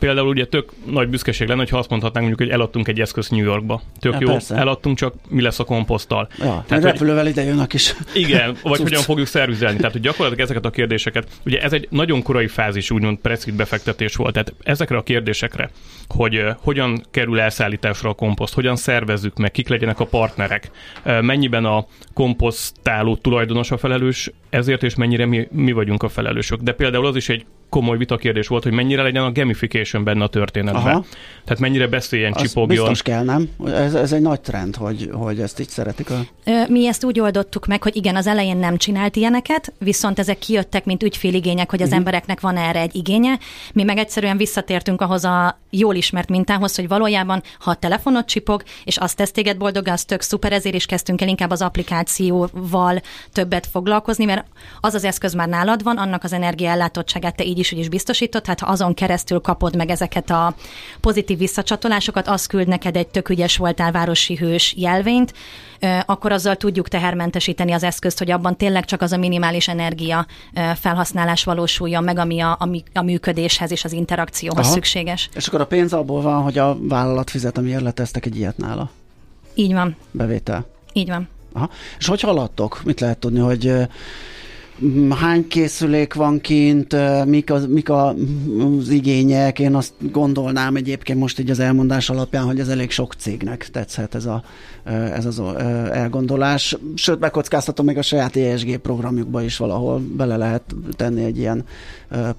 például 0.00 0.28
ugye 0.28 0.46
tök 0.46 0.72
nagy 0.84 1.08
büszkeség 1.08 1.48
lenne, 1.48 1.66
ha 1.70 1.78
azt 1.78 1.90
mondhatnánk 1.90 2.26
mondjuk, 2.26 2.48
hogy 2.48 2.58
eladtunk 2.58 2.88
egy 2.88 3.00
eszközt 3.00 3.30
New 3.30 3.44
Yorkba. 3.44 3.82
Tök 3.98 4.12
ja, 4.12 4.18
jó, 4.20 4.28
persze. 4.28 4.56
eladtunk, 4.56 4.96
csak 4.96 5.14
mi 5.28 5.42
lesz 5.42 5.58
a 5.58 5.64
komposzttal. 5.64 6.28
Ja, 6.38 6.44
Tehát, 6.44 6.68
hogy, 6.68 6.82
repülővel 6.82 7.26
ide 7.26 7.42
jönnek 7.42 7.72
is. 7.72 7.94
Igen, 8.14 8.56
vagy 8.62 8.80
hogyan 8.80 9.02
fogjuk 9.02 9.26
szervizelni. 9.26 9.76
Tehát, 9.76 9.92
hogy 9.92 10.00
gyakorlatilag 10.00 10.40
ezeket 10.44 10.64
a 10.64 10.70
kérdéseket, 10.70 11.28
ugye 11.44 11.62
ez 11.62 11.72
egy 11.72 11.86
nagyon 11.90 12.22
korai 12.22 12.48
fázis, 12.48 12.90
úgymond 12.90 13.18
preszit 13.18 13.54
befektetés 13.54 14.14
volt. 14.16 14.32
Tehát 14.32 14.54
ezekre 14.62 14.96
a 14.96 15.02
kérdésekre, 15.02 15.70
hogy 16.08 16.36
uh, 16.36 16.50
hogyan 16.60 17.04
kerül 17.10 17.40
elszállításra 17.40 18.08
a 18.08 18.14
komposzt, 18.14 18.54
hogyan 18.54 18.76
szervezzük 18.76 19.36
meg, 19.36 19.50
kik 19.50 19.68
legyenek 19.68 20.00
a 20.00 20.04
partnerek, 20.06 20.70
uh, 21.04 21.22
mennyiben 21.22 21.64
a 21.64 21.86
komposztáló 22.14 23.16
tulajdonos 23.16 23.70
a 23.70 23.76
felelős 23.76 24.30
ezért, 24.50 24.82
és 24.82 24.94
mennyire 24.94 25.26
mi, 25.26 25.48
mi 25.50 25.72
vagyunk 25.72 26.02
a 26.02 26.08
felelősök. 26.08 26.60
De 26.60 26.72
például 26.72 27.06
az 27.06 27.16
is 27.16 27.28
egy 27.28 27.44
komoly 27.70 27.96
vitakérdés 27.96 28.46
volt, 28.46 28.62
hogy 28.62 28.72
mennyire 28.72 29.02
legyen 29.02 29.22
a 29.22 29.32
gamification 29.32 30.04
benne 30.04 30.24
a 30.24 30.28
történetben. 30.28 30.82
Aha. 30.82 31.04
Tehát 31.44 31.60
mennyire 31.60 31.86
beszéljen, 31.86 32.32
Azt 32.32 32.44
csipogjon. 32.44 32.78
Biztos 32.78 33.02
kell, 33.02 33.24
nem? 33.24 33.48
Ez, 33.66 33.94
ez 33.94 34.12
egy 34.12 34.20
nagy 34.20 34.40
trend, 34.40 34.76
hogy, 34.76 35.10
hogy 35.12 35.40
ezt 35.40 35.60
így 35.60 35.68
szeretik. 35.68 36.10
A... 36.10 36.20
Mi 36.68 36.86
ezt 36.86 37.04
úgy 37.04 37.20
oldottuk 37.20 37.66
meg, 37.66 37.82
hogy 37.82 37.96
igen, 37.96 38.16
az 38.16 38.26
elején 38.26 38.56
nem 38.56 38.76
csinált 38.76 39.16
ilyeneket, 39.16 39.72
viszont 39.78 40.18
ezek 40.18 40.38
kijöttek, 40.38 40.84
mint 40.84 41.02
ügyféligények, 41.02 41.70
hogy 41.70 41.80
az 41.80 41.86
uh-huh. 41.86 41.98
embereknek 41.98 42.40
van 42.40 42.56
erre 42.56 42.80
egy 42.80 42.94
igénye. 42.96 43.38
Mi 43.72 43.82
meg 43.82 43.98
egyszerűen 43.98 44.36
visszatértünk 44.36 45.00
ahhoz 45.00 45.24
a 45.24 45.58
jól 45.70 45.94
ismert 45.94 46.28
mintához, 46.28 46.76
hogy 46.76 46.88
valójában, 46.88 47.42
ha 47.58 47.70
a 47.70 47.74
telefonot 47.74 48.26
csipog, 48.26 48.62
és 48.84 48.96
azt 48.96 49.16
tesz 49.16 49.30
téged 49.30 49.56
boldog, 49.56 49.88
az 49.88 50.04
tök 50.04 50.20
szuper, 50.20 50.52
ezért 50.52 50.74
is 50.74 50.86
kezdtünk 50.86 51.20
el 51.20 51.28
inkább 51.28 51.50
az 51.50 51.62
applikációval 51.62 53.00
többet 53.32 53.66
foglalkozni, 53.66 54.24
mert 54.24 54.46
az 54.80 54.94
az 54.94 55.04
eszköz 55.04 55.34
már 55.34 55.48
nálad 55.48 55.82
van, 55.82 55.96
annak 55.96 56.24
az 56.24 56.32
energiaellátottságát 56.32 57.36
te 57.36 57.44
így 57.44 57.58
is, 57.60 57.72
úgy 57.72 57.78
is 57.78 57.88
biztosítod, 57.88 58.46
hát 58.46 58.60
ha 58.60 58.70
azon 58.70 58.94
keresztül 58.94 59.40
kapod 59.40 59.76
meg 59.76 59.90
ezeket 59.90 60.30
a 60.30 60.54
pozitív 61.00 61.38
visszacsatolásokat, 61.38 62.28
az 62.28 62.46
küld 62.46 62.68
neked 62.68 62.96
egy 62.96 63.08
tök 63.08 63.28
ügyes 63.28 63.56
voltál 63.56 63.92
városi 63.92 64.36
hős 64.36 64.74
jelvényt, 64.76 65.32
akkor 66.06 66.32
azzal 66.32 66.56
tudjuk 66.56 66.88
tehermentesíteni 66.88 67.72
az 67.72 67.82
eszközt, 67.82 68.18
hogy 68.18 68.30
abban 68.30 68.56
tényleg 68.56 68.84
csak 68.84 69.02
az 69.02 69.12
a 69.12 69.16
minimális 69.16 69.68
energia 69.68 70.26
felhasználás 70.74 71.44
valósuljon 71.44 72.04
meg, 72.04 72.18
ami 72.18 72.40
a, 72.40 72.50
a, 72.50 72.68
a 72.94 73.02
működéshez 73.02 73.70
és 73.70 73.84
az 73.84 73.92
interakcióhoz 73.92 74.64
Aha. 74.64 74.74
szükséges. 74.74 75.28
És 75.34 75.46
akkor 75.46 75.60
a 75.60 75.66
pénz 75.66 75.92
abból 75.92 76.22
van, 76.22 76.42
hogy 76.42 76.58
a 76.58 76.76
vállalat 76.80 77.30
fizet, 77.30 77.58
amiért 77.58 77.82
letesztek 77.82 78.26
egy 78.26 78.36
ilyet 78.36 78.56
nála. 78.56 78.90
Így 79.54 79.72
van. 79.72 79.96
Bevétel. 80.10 80.66
Így 80.92 81.08
van. 81.08 81.28
Aha. 81.52 81.70
És 81.98 82.06
hogy 82.06 82.20
haladtok? 82.20 82.80
Mit 82.84 83.00
lehet 83.00 83.18
tudni, 83.18 83.38
hogy 83.38 83.74
hány 85.10 85.48
készülék 85.48 86.14
van 86.14 86.40
kint, 86.40 86.96
mik, 87.24 87.52
az, 87.52 87.66
mik 87.66 87.88
a, 87.88 88.14
az 88.78 88.88
igények. 88.88 89.58
Én 89.58 89.74
azt 89.74 89.92
gondolnám 90.10 90.76
egyébként 90.76 91.18
most 91.18 91.38
így 91.38 91.50
az 91.50 91.58
elmondás 91.58 92.10
alapján, 92.10 92.44
hogy 92.44 92.60
ez 92.60 92.68
elég 92.68 92.90
sok 92.90 93.14
cégnek 93.14 93.68
tetszhet 93.70 94.14
ez, 94.14 94.26
a, 94.26 94.42
ez 95.14 95.26
az 95.26 95.42
elgondolás. 95.92 96.76
Sőt, 96.94 97.20
megkockáztatom, 97.20 97.86
még 97.86 97.98
a 97.98 98.02
saját 98.02 98.36
ESG 98.36 98.76
programjukba 98.76 99.42
is 99.42 99.56
valahol 99.56 99.98
bele 100.16 100.36
lehet 100.36 100.62
tenni 100.96 101.24
egy 101.24 101.38
ilyen 101.38 101.64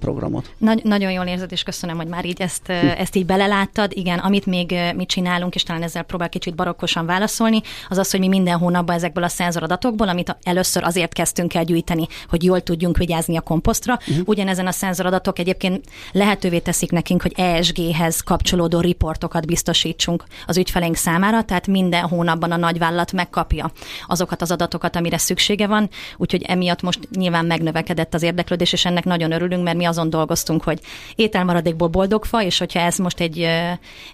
programot. 0.00 0.54
Nagy, 0.58 0.84
nagyon 0.84 1.10
jól 1.10 1.26
érzed, 1.26 1.52
és 1.52 1.62
köszönöm, 1.62 1.96
hogy 1.96 2.06
már 2.06 2.24
így 2.24 2.40
ezt, 2.40 2.66
hm. 2.66 2.86
ezt 2.86 3.16
így 3.16 3.26
beleláttad. 3.26 3.92
Igen, 3.94 4.18
amit 4.18 4.46
még 4.46 4.74
mi 4.96 5.06
csinálunk, 5.06 5.54
és 5.54 5.62
talán 5.62 5.82
ezzel 5.82 6.02
próbál 6.02 6.28
kicsit 6.28 6.54
barokkosan 6.54 7.06
válaszolni, 7.06 7.60
az 7.88 7.98
az, 7.98 8.10
hogy 8.10 8.20
mi 8.20 8.28
minden 8.28 8.58
hónapban 8.58 8.96
ezekből 8.96 9.24
a 9.24 9.28
szenzoradatokból, 9.28 10.08
amit 10.08 10.36
először 10.42 10.84
azért 10.84 11.12
kezdtünk 11.12 11.54
el 11.54 11.64
gyűjteni, 11.64 12.06
hogy 12.32 12.44
jól 12.44 12.60
tudjunk 12.60 12.96
vigyázni 12.96 13.36
a 13.36 13.40
komposztra. 13.40 13.98
Uh-huh. 14.08 14.28
Ugyanezen 14.28 14.66
a 14.66 14.70
szenzoradatok 14.70 15.38
egyébként 15.38 15.84
lehetővé 16.12 16.58
teszik 16.58 16.90
nekünk, 16.90 17.22
hogy 17.22 17.32
ESG-hez 17.36 18.20
kapcsolódó 18.20 18.80
riportokat 18.80 19.46
biztosítsunk 19.46 20.24
az 20.46 20.56
ügyfeleink 20.56 20.96
számára, 20.96 21.42
tehát 21.42 21.66
minden 21.66 22.08
hónapban 22.08 22.52
a 22.52 22.56
nagyvállalat 22.56 23.12
megkapja 23.12 23.72
azokat 24.06 24.42
az 24.42 24.50
adatokat, 24.50 24.96
amire 24.96 25.18
szüksége 25.18 25.66
van, 25.66 25.88
úgyhogy 26.16 26.42
emiatt 26.42 26.82
most 26.82 26.98
nyilván 27.10 27.44
megnövekedett 27.44 28.14
az 28.14 28.22
érdeklődés, 28.22 28.72
és 28.72 28.84
ennek 28.84 29.04
nagyon 29.04 29.32
örülünk, 29.32 29.62
mert 29.62 29.76
mi 29.76 29.84
azon 29.84 30.10
dolgoztunk, 30.10 30.62
hogy 30.62 30.80
ételmaradékból 31.16 31.88
boldog 31.88 32.24
fa, 32.24 32.42
és 32.42 32.58
hogyha 32.58 32.80
ez 32.80 32.96
most 32.96 33.20
egy, 33.20 33.48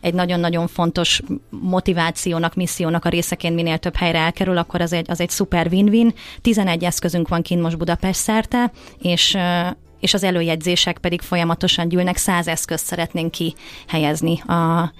egy 0.00 0.14
nagyon-nagyon 0.14 0.66
fontos 0.66 1.22
motivációnak, 1.50 2.54
missziónak 2.54 3.04
a 3.04 3.08
részeként 3.08 3.54
minél 3.54 3.78
több 3.78 3.96
helyre 3.96 4.18
elkerül, 4.18 4.58
akkor 4.58 4.80
az 4.80 4.92
egy, 4.92 5.10
az 5.10 5.20
egy 5.20 5.30
szuper 5.30 5.66
win-win. 5.66 6.14
11 6.42 6.84
eszközünk 6.84 7.28
van 7.28 7.42
kint 7.42 7.62
most 7.62 7.76
Budapest 8.08 8.20
szerte, 8.20 8.72
és 8.98 9.36
és 10.00 10.14
az 10.14 10.24
előjegyzések 10.24 10.98
pedig 10.98 11.20
folyamatosan 11.20 11.88
gyűlnek, 11.88 12.16
száz 12.16 12.46
eszközt 12.46 12.84
szeretnénk 12.84 13.30
kihelyezni 13.30 14.40
a 14.40 14.92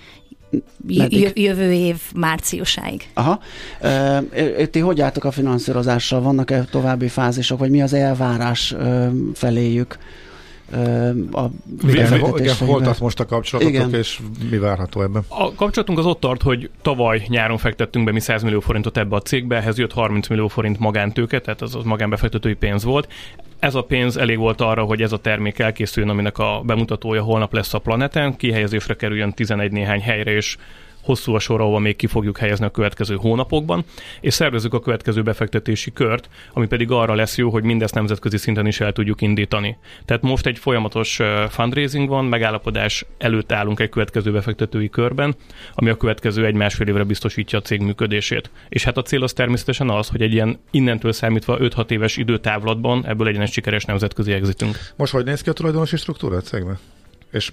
jövő 1.35 1.73
év 1.73 1.97
márciusáig. 2.15 3.09
Aha. 3.15 3.41
E, 3.81 4.23
ti 4.71 4.79
hogy 4.79 5.01
álltok 5.01 5.25
a 5.25 5.31
finanszírozással? 5.31 6.21
Vannak-e 6.21 6.65
további 6.65 7.09
fázisok, 7.09 7.59
vagy 7.59 7.71
mi 7.71 7.83
az 7.83 7.93
elvárás 7.93 8.75
feléjük? 9.35 9.99
A 11.33 11.45
igen, 11.89 12.19
volt 12.59 12.87
az 12.87 12.99
most 12.99 13.21
a 13.21 13.27
kapcsolatok, 13.27 13.73
igen. 13.73 13.95
és 13.95 14.21
mi 14.51 14.59
várható 14.59 15.03
ebben? 15.03 15.23
A 15.29 15.55
kapcsolatunk 15.55 15.99
az 15.99 16.07
ott 16.07 16.21
tart, 16.21 16.43
hogy 16.43 16.71
tavaly 16.83 17.23
nyáron 17.29 17.59
fektettünk 17.59 18.05
be 18.05 18.13
mi 18.13 18.21
100 18.21 18.43
millió 18.43 18.61
forintot 18.61 18.97
ebbe 18.97 19.17
a 19.17 19.21
cégbe, 19.21 19.57
ehhez 19.57 19.79
jött 19.79 19.93
30 19.93 20.29
millió 20.29 20.49
forint 20.49 20.79
magántőke, 20.79 21.41
tehát 21.41 21.63
az, 21.63 21.75
az 21.75 21.85
magánbefektetői 21.85 22.55
pénz 22.55 22.85
volt. 22.85 23.09
Ez 23.59 23.75
a 23.75 23.83
pénz 23.83 24.17
elég 24.17 24.39
volt 24.39 24.61
arra, 24.61 24.83
hogy 24.83 25.03
ez 25.03 25.13
a 25.13 25.19
termék 25.19 25.59
elkészüljön, 25.59 26.13
aminek 26.13 26.39
a 26.39 26.63
bemutatója 26.67 27.23
holnap 27.23 27.53
lesz 27.53 27.75
a 27.75 27.79
planeten, 27.79 28.37
kihelyezésre 28.37 28.95
kerüljön 28.95 29.33
11 29.33 29.73
néhány 29.73 30.01
helyre, 30.01 30.31
és 30.31 30.57
hosszú 31.03 31.35
a 31.35 31.39
sor, 31.39 31.61
ahol 31.61 31.81
még 31.81 31.97
ki 31.97 32.07
fogjuk 32.07 32.39
helyezni 32.39 32.65
a 32.65 32.71
következő 32.71 33.15
hónapokban, 33.15 33.85
és 34.21 34.35
szervezzük 34.35 34.75
a 34.75 34.81
következő 34.81 35.23
befektetési 35.23 35.93
kört, 35.93 36.29
ami 36.53 36.67
pedig 36.67 36.91
arra 36.91 37.15
lesz 37.15 37.37
jó, 37.37 37.51
hogy 37.51 37.63
mindezt 37.63 37.95
nemzetközi 37.95 38.37
szinten 38.37 38.67
is 38.67 38.81
el 38.81 38.93
tudjuk 38.93 39.21
indítani. 39.21 39.77
Tehát 40.05 40.23
most 40.23 40.47
egy 40.47 40.59
folyamatos 40.59 41.19
fundraising 41.49 42.09
van, 42.09 42.25
megállapodás 42.25 43.05
előtt 43.19 43.53
állunk 43.53 43.81
egy 43.81 43.89
következő 43.89 44.33
befektetői 44.33 44.89
körben, 44.89 45.35
ami 45.75 45.91
a 45.91 45.97
következő 45.97 46.47
egy-másfél 46.47 46.87
évre 46.89 47.05
biztosítja 47.05 47.59
a 47.59 47.63
cég 47.63 47.81
működését. 47.81 48.51
És 48.69 48.85
hát 48.85 48.97
a 48.97 49.03
cél 49.03 49.23
az 49.23 49.33
természetesen 49.33 49.91
az, 49.91 50.09
hogy 50.09 50.23
egy 50.23 50.33
ilyen 50.33 50.59
innentől 50.71 51.13
számítva 51.13 51.59
5-6 51.61 51.91
éves 51.91 52.17
időtávlatban 52.17 53.07
ebből 53.07 53.27
legyen 53.27 53.43
egy 53.43 53.53
sikeres 53.53 53.85
nemzetközi 53.85 54.33
exitünk. 54.33 54.79
Most 54.97 55.13
hogy 55.13 55.25
néz 55.25 55.41
ki 55.41 55.49
a 55.49 55.53
tulajdonosi 55.53 55.97
struktúra 55.97 56.37
a 56.37 56.41
cégben? 56.41 56.79
És 57.31 57.53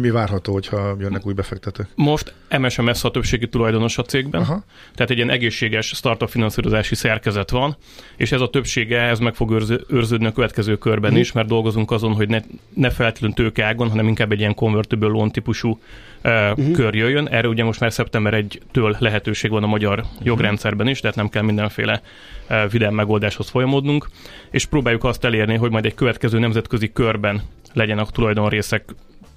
mi 0.00 0.10
várható, 0.10 0.52
hogyha 0.52 0.96
jönnek 0.98 1.26
új 1.26 1.32
befektetők? 1.32 1.88
Most 1.94 2.34
MSMS 2.58 3.04
a 3.04 3.10
többségi 3.10 3.48
tulajdonos 3.48 3.98
a 3.98 4.02
cégben, 4.02 4.40
Aha. 4.40 4.64
tehát 4.94 5.10
egy 5.10 5.16
ilyen 5.16 5.30
egészséges 5.30 5.86
startup 5.86 6.28
finanszírozási 6.28 6.94
szerkezet 6.94 7.50
van, 7.50 7.76
és 8.16 8.32
ez 8.32 8.40
a 8.40 8.50
többsége 8.50 9.00
ez 9.00 9.18
meg 9.18 9.34
fog 9.34 9.50
őrző, 9.50 9.84
őrződni 9.88 10.26
a 10.26 10.32
következő 10.32 10.76
körben 10.76 11.10
uh-huh. 11.10 11.18
is, 11.18 11.32
mert 11.32 11.48
dolgozunk 11.48 11.90
azon, 11.90 12.12
hogy 12.12 12.28
ne, 12.28 12.40
ne 12.74 12.90
feltétlenül 12.90 13.36
tőkeágon, 13.36 13.88
hanem 13.88 14.08
inkább 14.08 14.32
egy 14.32 14.38
ilyen 14.38 14.54
convertible 14.54 15.08
loan 15.08 15.30
típusú 15.30 15.68
uh, 15.70 15.78
uh-huh. 16.24 16.72
kör 16.72 16.94
jöjjön. 16.94 17.28
Erre 17.28 17.48
ugye 17.48 17.64
most 17.64 17.80
már 17.80 17.92
szeptember 17.92 18.44
1-től 18.46 18.98
lehetőség 18.98 19.50
van 19.50 19.62
a 19.62 19.66
magyar 19.66 19.98
uh-huh. 19.98 20.24
jogrendszerben 20.24 20.88
is, 20.88 21.00
tehát 21.00 21.16
nem 21.16 21.28
kell 21.28 21.42
mindenféle 21.42 22.02
uh, 22.50 22.70
vidám 22.70 22.94
megoldáshoz 22.94 23.48
folyamodnunk, 23.48 24.08
és 24.50 24.64
próbáljuk 24.64 25.04
azt 25.04 25.24
elérni, 25.24 25.56
hogy 25.56 25.70
majd 25.70 25.84
egy 25.84 25.94
következő 25.94 26.38
nemzetközi 26.38 26.92
körben 26.92 27.42
legyen 27.72 27.98
a 27.98 28.06
tulajdonrészek 28.06 28.84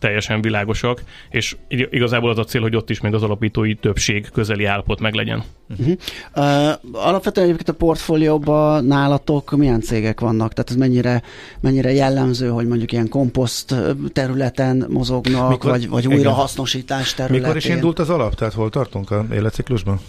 teljesen 0.02 0.42
világosak, 0.42 1.04
és 1.30 1.56
igazából 1.68 2.30
az 2.30 2.38
a 2.38 2.44
cél, 2.44 2.62
hogy 2.62 2.76
ott 2.76 2.90
is 2.90 3.02
még 3.02 3.14
az 3.14 3.24
alapítói 3.24 3.74
többség 3.74 4.30
közeli 4.34 4.66
állapot 4.66 5.00
meg 5.00 5.14
legyen. 5.14 5.44
Uh-huh. 5.70 5.96
Uh, 6.36 7.06
alapvetően 7.06 7.48
egyébként 7.48 7.70
a 7.70 7.74
portfólióban 7.86 8.86
nálatok 8.86 9.52
milyen 9.52 9.82
cégek 9.82 10.20
vannak? 10.20 10.54
Tehát 10.54 10.70
ez 10.70 10.76
mennyire, 10.76 11.22
mennyire 11.60 11.92
jellemző, 11.92 12.50
hogy 12.50 12.68
mondjuk 12.68 12.92
ilyen 12.92 13.10
komposzt 13.10 13.76
területen 14.14 14.86
mozognak, 14.90 15.50
Mikor, 15.50 15.72
vagy, 15.72 15.90
vagy 15.90 16.08
újrahasznosítás 16.08 17.14
területén? 17.14 17.42
Mikor 17.42 17.58
is 17.58 17.66
indult 17.66 18.00
az 18.00 18.10
alap? 18.10 18.36
Tehát 18.36 18.54
hol 18.54 18.70
tartunk 18.70 19.12
a 19.12 19.26
életciklusban? 19.34 20.00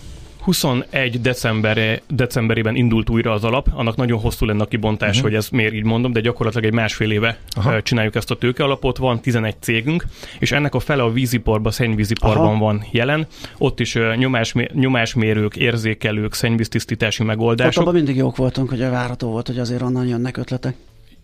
21 0.42 1.20
december, 1.20 2.02
decemberében 2.08 2.76
indult 2.76 3.10
újra 3.10 3.32
az 3.32 3.44
alap, 3.44 3.68
annak 3.74 3.96
nagyon 3.96 4.20
hosszú 4.20 4.46
lenne 4.46 4.62
a 4.62 4.66
kibontás, 4.66 5.08
uh-huh. 5.08 5.22
hogy 5.22 5.34
ez 5.34 5.48
miért 5.48 5.72
így 5.72 5.84
mondom, 5.84 6.12
de 6.12 6.20
gyakorlatilag 6.20 6.66
egy 6.66 6.72
másfél 6.72 7.10
éve 7.10 7.38
Aha. 7.50 7.82
csináljuk 7.82 8.14
ezt 8.14 8.30
a 8.30 8.34
tőkealapot, 8.34 8.96
van 8.96 9.20
11 9.20 9.54
cégünk, 9.60 10.04
és 10.38 10.52
ennek 10.52 10.74
a 10.74 10.80
fele 10.80 11.02
a 11.02 11.12
víziparban, 11.12 11.72
szennyvíziparban 11.72 12.46
Aha. 12.46 12.58
van 12.58 12.84
jelen. 12.90 13.26
Ott 13.58 13.80
is 13.80 13.98
nyomás, 14.16 14.54
nyomásmérők, 14.72 15.56
érzékelők, 15.56 16.34
szennyvíztisztítási 16.34 17.22
megoldások. 17.22 17.82
Ott 17.82 17.88
abban 17.88 17.94
mindig 17.94 18.16
jók 18.16 18.36
voltunk, 18.36 18.68
hogy 18.68 18.78
várható 18.78 19.30
volt, 19.30 19.46
hogy 19.46 19.58
azért 19.58 19.82
onnan 19.82 20.06
jönnek 20.06 20.36
ötletek. 20.36 20.74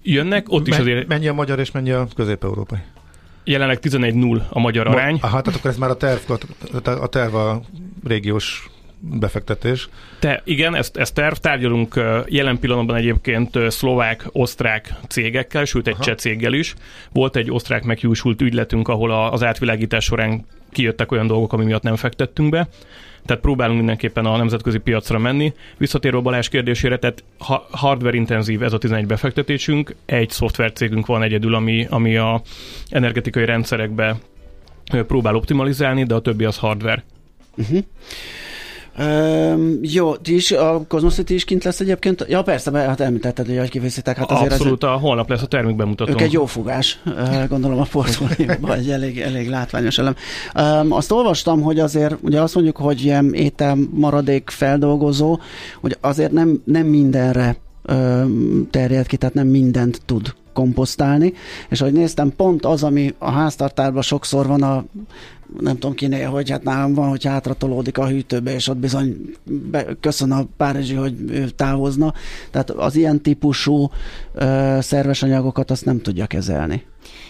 Jönnek, 0.02 0.46
ott 0.48 0.68
Men, 0.68 0.72
is 0.72 0.78
azért... 0.78 1.08
Mennyi 1.08 1.28
a 1.28 1.32
magyar 1.32 1.58
és 1.58 1.70
mennyi 1.70 1.90
a 1.90 2.08
közép-európai? 2.14 2.78
Jelenleg 3.44 3.78
11-0 3.82 4.48
a 4.48 4.58
magyar 4.58 4.87
arány. 4.87 5.18
Aha, 5.20 5.40
tehát 5.40 5.58
akkor 5.58 5.70
ez 5.70 5.76
már 5.76 5.90
a 5.90 5.96
terv, 5.96 6.20
a 6.84 7.06
terv 7.06 7.34
a 7.34 7.62
régiós 8.04 8.70
befektetés. 9.00 9.88
Te, 10.19 10.43
igen, 10.45 10.75
ezt, 10.75 10.97
ezt 10.97 11.14
terv. 11.14 11.35
Tárgyalunk 11.35 12.00
jelen 12.26 12.59
pillanatban 12.59 12.97
egyébként 12.97 13.59
szlovák, 13.69 14.26
osztrák 14.33 14.95
cégekkel, 15.09 15.64
sőt 15.64 15.87
egy 15.87 15.95
Aha. 15.95 16.02
cseh 16.02 16.14
céggel 16.14 16.52
is. 16.52 16.75
Volt 17.12 17.37
egy 17.37 17.50
osztrák 17.50 17.85
megjósult 17.85 18.40
ügyletünk, 18.40 18.88
ahol 18.88 19.31
az 19.31 19.43
átvilágítás 19.43 20.05
során 20.05 20.47
kijöttek 20.71 21.12
olyan 21.12 21.26
dolgok, 21.26 21.52
ami 21.52 21.64
miatt 21.64 21.83
nem 21.83 21.97
fektettünk 21.97 22.50
be. 22.50 22.69
Tehát 23.26 23.43
próbálunk 23.43 23.78
mindenképpen 23.78 24.26
a 24.26 24.37
nemzetközi 24.37 24.78
piacra 24.78 25.19
menni. 25.19 25.52
Visszatérve 25.76 26.19
a 26.19 26.21
Balázs 26.21 26.49
kérdésére, 26.49 26.99
tehát 26.99 27.25
hardware 27.71 28.17
intenzív 28.17 28.62
ez 28.62 28.73
a 28.73 28.78
11 28.78 29.07
befektetésünk. 29.07 29.95
Egy 30.07 30.31
szoftvercégünk 30.31 31.07
van 31.07 31.23
egyedül, 31.23 31.55
ami, 31.55 31.87
ami 31.90 32.17
a 32.17 32.43
energetikai 32.88 33.45
rendszerekbe 33.45 34.17
próbál 35.07 35.35
optimalizálni, 35.35 36.05
de 36.05 36.14
a 36.14 36.21
többi 36.21 36.45
az 36.45 36.57
hardware. 36.57 37.05
Uh-huh. 37.57 37.78
Um, 39.00 39.78
jó, 39.83 40.17
ti 40.17 40.35
is, 40.35 40.50
a 40.50 40.85
Cosmos 40.88 41.14
City 41.14 41.35
is 41.35 41.45
kint 41.45 41.64
lesz 41.64 41.81
egyébként? 41.81 42.25
Ja, 42.28 42.43
persze, 42.43 42.71
mert 42.71 42.88
hát 42.88 43.00
említetted, 43.00 43.59
hogy 43.59 43.71
kiviszitek. 43.71 44.17
Hát 44.17 44.31
azért 44.31 44.52
Abszolút, 44.52 44.85
ez, 44.85 44.90
a 44.90 44.93
holnap 44.93 45.31
lesz 45.31 45.43
a 45.43 45.47
termék 45.47 45.76
bemutató. 45.76 46.11
Ők 46.11 46.21
egy 46.21 46.33
jó 46.33 46.47
fogás, 46.47 47.00
gondolom 47.49 47.78
a 47.78 47.87
portfólióban, 47.90 48.78
egy 48.78 48.90
elég, 48.90 49.21
elég 49.21 49.49
látványos 49.49 49.99
elem. 49.99 50.14
Um, 50.55 50.93
azt 50.93 51.12
olvastam, 51.12 51.62
hogy 51.62 51.78
azért, 51.78 52.17
ugye 52.21 52.40
azt 52.40 52.55
mondjuk, 52.55 52.76
hogy 52.76 53.05
ilyen 53.05 53.35
étel 53.35 53.76
maradék 53.90 54.50
feldolgozó, 54.50 55.38
hogy 55.81 55.97
azért 56.00 56.33
nem, 56.33 56.62
nem 56.64 56.87
mindenre 56.87 57.57
um, 57.88 58.69
terjed 58.71 59.07
ki, 59.07 59.17
tehát 59.17 59.35
nem 59.35 59.47
mindent 59.47 60.00
tud 60.05 60.35
komposztálni, 60.52 61.32
és 61.69 61.80
ahogy 61.80 61.93
néztem, 61.93 62.32
pont 62.37 62.65
az, 62.65 62.82
ami 62.82 63.15
a 63.19 63.30
háztartásban 63.30 64.02
sokszor 64.02 64.47
van 64.47 64.63
a 64.63 64.84
nem 65.61 65.75
tudom 65.75 65.95
kinél, 65.95 66.30
hogy 66.30 66.50
hát 66.50 66.63
nálam 66.63 66.95
van, 66.95 67.08
hogy 67.08 67.25
hátratolódik 67.25 67.99
a 67.99 68.08
hűtőbe, 68.08 68.54
és 68.54 68.69
ott 68.69 68.76
bizony 68.76 69.17
be, 69.45 69.87
köszön 70.00 70.32
a 70.32 70.47
Párizsi, 70.56 70.95
hogy 70.95 71.15
ő 71.30 71.49
távozna. 71.49 72.13
Tehát 72.50 72.71
az 72.71 72.97
ilyen 72.97 73.21
típusú 73.23 73.91
ö, 74.34 74.78
szerves 74.80 75.23
anyagokat 75.23 75.71
azt 75.71 75.84
nem 75.84 76.00
tudja 76.00 76.26
kezelni. 76.26 76.84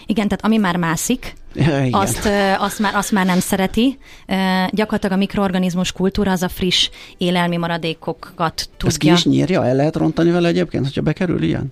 Igen, 0.05 0.27
tehát 0.27 0.45
ami 0.45 0.57
már 0.57 0.75
mászik, 0.75 1.33
ja, 1.55 1.97
azt, 1.97 2.29
azt, 2.57 2.79
már, 2.79 2.95
azt 2.95 3.11
már 3.11 3.25
nem 3.25 3.39
szereti. 3.39 3.97
Gyakorlatilag 4.69 5.15
a 5.15 5.19
mikroorganizmus 5.19 5.91
kultúra 5.91 6.31
az 6.31 6.41
a 6.41 6.49
friss 6.49 6.89
élelmi 7.17 7.57
maradékokat 7.57 8.69
tudja. 8.77 8.87
Ezt 8.87 8.97
ki 8.97 9.11
is 9.11 9.25
nyírja? 9.25 9.65
El 9.65 9.75
lehet 9.75 9.95
rontani 9.95 10.31
vele 10.31 10.47
egyébként, 10.47 10.83
hogyha 10.83 11.01
bekerül 11.01 11.43
ilyen? 11.43 11.71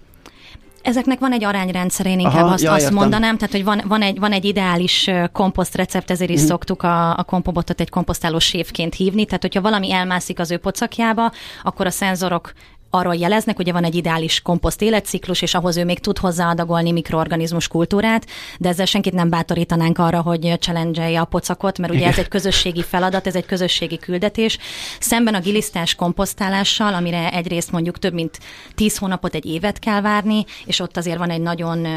Ezeknek 0.87 1.19
van 1.19 1.31
egy 1.31 1.43
arányrendszer, 1.43 2.05
én 2.05 2.19
inkább 2.19 2.43
Aha, 2.43 2.53
azt, 2.53 2.63
ja, 2.63 2.71
azt 2.71 2.91
mondanám, 2.91 3.37
tehát 3.37 3.53
hogy 3.53 3.63
van, 3.63 3.81
van, 3.87 4.01
egy, 4.01 4.19
van 4.19 4.31
egy 4.31 4.45
ideális 4.45 5.09
komposzt 5.31 5.75
recept, 5.75 6.11
ezért 6.11 6.29
is 6.29 6.41
mm. 6.41 6.45
szoktuk 6.45 6.83
a, 6.83 7.17
a 7.17 7.23
kompobotot 7.23 7.79
egy 7.79 7.89
komposztáló 7.89 8.39
sévként 8.39 8.95
hívni, 8.95 9.25
tehát 9.25 9.41
hogyha 9.41 9.61
valami 9.61 9.91
elmászik 9.91 10.39
az 10.39 10.51
ő 10.51 10.57
pocakjába, 10.57 11.31
akkor 11.63 11.85
a 11.85 11.89
szenzorok 11.89 12.53
arról 12.97 13.15
jeleznek, 13.15 13.59
ugye 13.59 13.71
van 13.71 13.83
egy 13.83 13.95
ideális 13.95 14.41
komposzt 14.41 14.81
életciklus, 14.81 15.41
és 15.41 15.53
ahhoz 15.53 15.77
ő 15.77 15.85
még 15.85 15.99
tud 15.99 16.17
hozzáadagolni 16.17 16.91
mikroorganizmus 16.91 17.67
kultúrát, 17.67 18.25
de 18.59 18.69
ezzel 18.69 18.85
senkit 18.85 19.13
nem 19.13 19.29
bátorítanánk 19.29 19.97
arra, 19.97 20.21
hogy 20.21 20.53
challenge 20.59 21.19
a 21.19 21.25
pocakot, 21.25 21.77
mert 21.77 21.93
ugye 21.93 22.07
ez 22.07 22.17
egy 22.17 22.27
közösségi 22.27 22.83
feladat, 22.83 23.27
ez 23.27 23.35
egy 23.35 23.45
közösségi 23.45 23.97
küldetés. 23.97 24.57
Szemben 24.99 25.33
a 25.35 25.39
gilisztás 25.39 25.95
komposztálással, 25.95 26.93
amire 26.93 27.31
egyrészt 27.31 27.71
mondjuk 27.71 27.99
több 27.99 28.13
mint 28.13 28.39
10 28.75 28.97
hónapot, 28.97 29.35
egy 29.35 29.45
évet 29.45 29.79
kell 29.79 30.01
várni, 30.01 30.45
és 30.65 30.79
ott 30.79 30.97
azért 30.97 31.17
van 31.17 31.29
egy 31.29 31.41
nagyon 31.41 31.87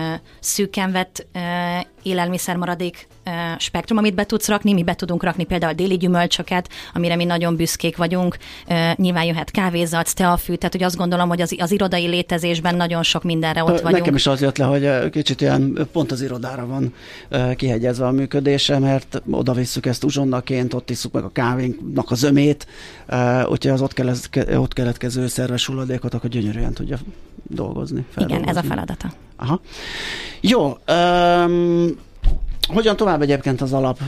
szűken 0.41 0.93
vett 0.93 1.27
élelmiszermaradék 2.03 3.09
spektrum, 3.59 3.99
amit 3.99 4.15
be 4.15 4.25
tudsz 4.25 4.49
rakni. 4.49 4.73
Mi 4.73 4.83
be 4.83 4.95
tudunk 4.95 5.23
rakni 5.23 5.45
például 5.45 5.73
déli 5.73 5.97
gyümölcsöket, 5.97 6.69
amire 6.95 7.17
mi 7.17 7.25
nagyon 7.25 7.57
büszkék 7.57 7.97
vagyunk. 7.97 8.37
Nyilván 8.95 9.25
jöhet 9.25 9.51
kávézat, 9.51 10.15
teafű, 10.15 10.55
tehát 10.55 10.73
hogy 10.73 10.83
azt 10.83 10.97
gondolom, 10.97 11.29
hogy 11.29 11.41
az, 11.41 11.55
az 11.59 11.73
irodai 11.73 12.07
létezésben 12.07 12.75
nagyon 12.75 13.03
sok 13.03 13.23
mindenre 13.23 13.63
ott 13.63 13.81
vagyunk. 13.81 13.99
Nekem 13.99 14.15
is 14.15 14.27
az 14.27 14.41
jött 14.41 14.57
le, 14.57 14.65
hogy 14.65 15.11
kicsit 15.11 15.41
ilyen 15.41 15.89
pont 15.93 16.13
az 16.13 16.23
irodára 16.23 16.67
van 16.67 16.95
kihegyezve 17.57 18.07
a 18.07 18.11
működése, 18.11 18.79
mert 18.79 19.23
oda 19.31 19.53
visszük 19.53 19.87
ezt 19.87 20.05
uzsonnaként, 20.05 20.75
ott 20.75 20.91
isszuk 20.91 21.13
meg 21.13 21.25
a 21.25 21.31
kávénknak 21.33 22.11
a 22.11 22.15
zömét, 22.15 22.67
úgyhogy 23.49 23.71
az 23.71 23.83
ott, 23.83 23.93
kelet, 23.93 24.29
ott 24.55 24.73
keletkező 24.73 25.27
szerves 25.27 25.67
hulladékot 25.67 26.15
akkor 26.15 26.31
gyönyörűen 26.31 26.73
tudja 26.73 26.99
dolgozni. 27.43 28.05
Igen, 28.17 28.45
ez 28.45 28.57
a 28.57 28.63
feladata. 28.63 29.13
Aha. 29.37 29.61
Jó, 30.41 30.77
um, 30.89 31.97
hogyan 32.73 32.97
tovább 32.97 33.23
egyébként 33.23 33.61
az 33.61 33.73
alap? 33.73 33.99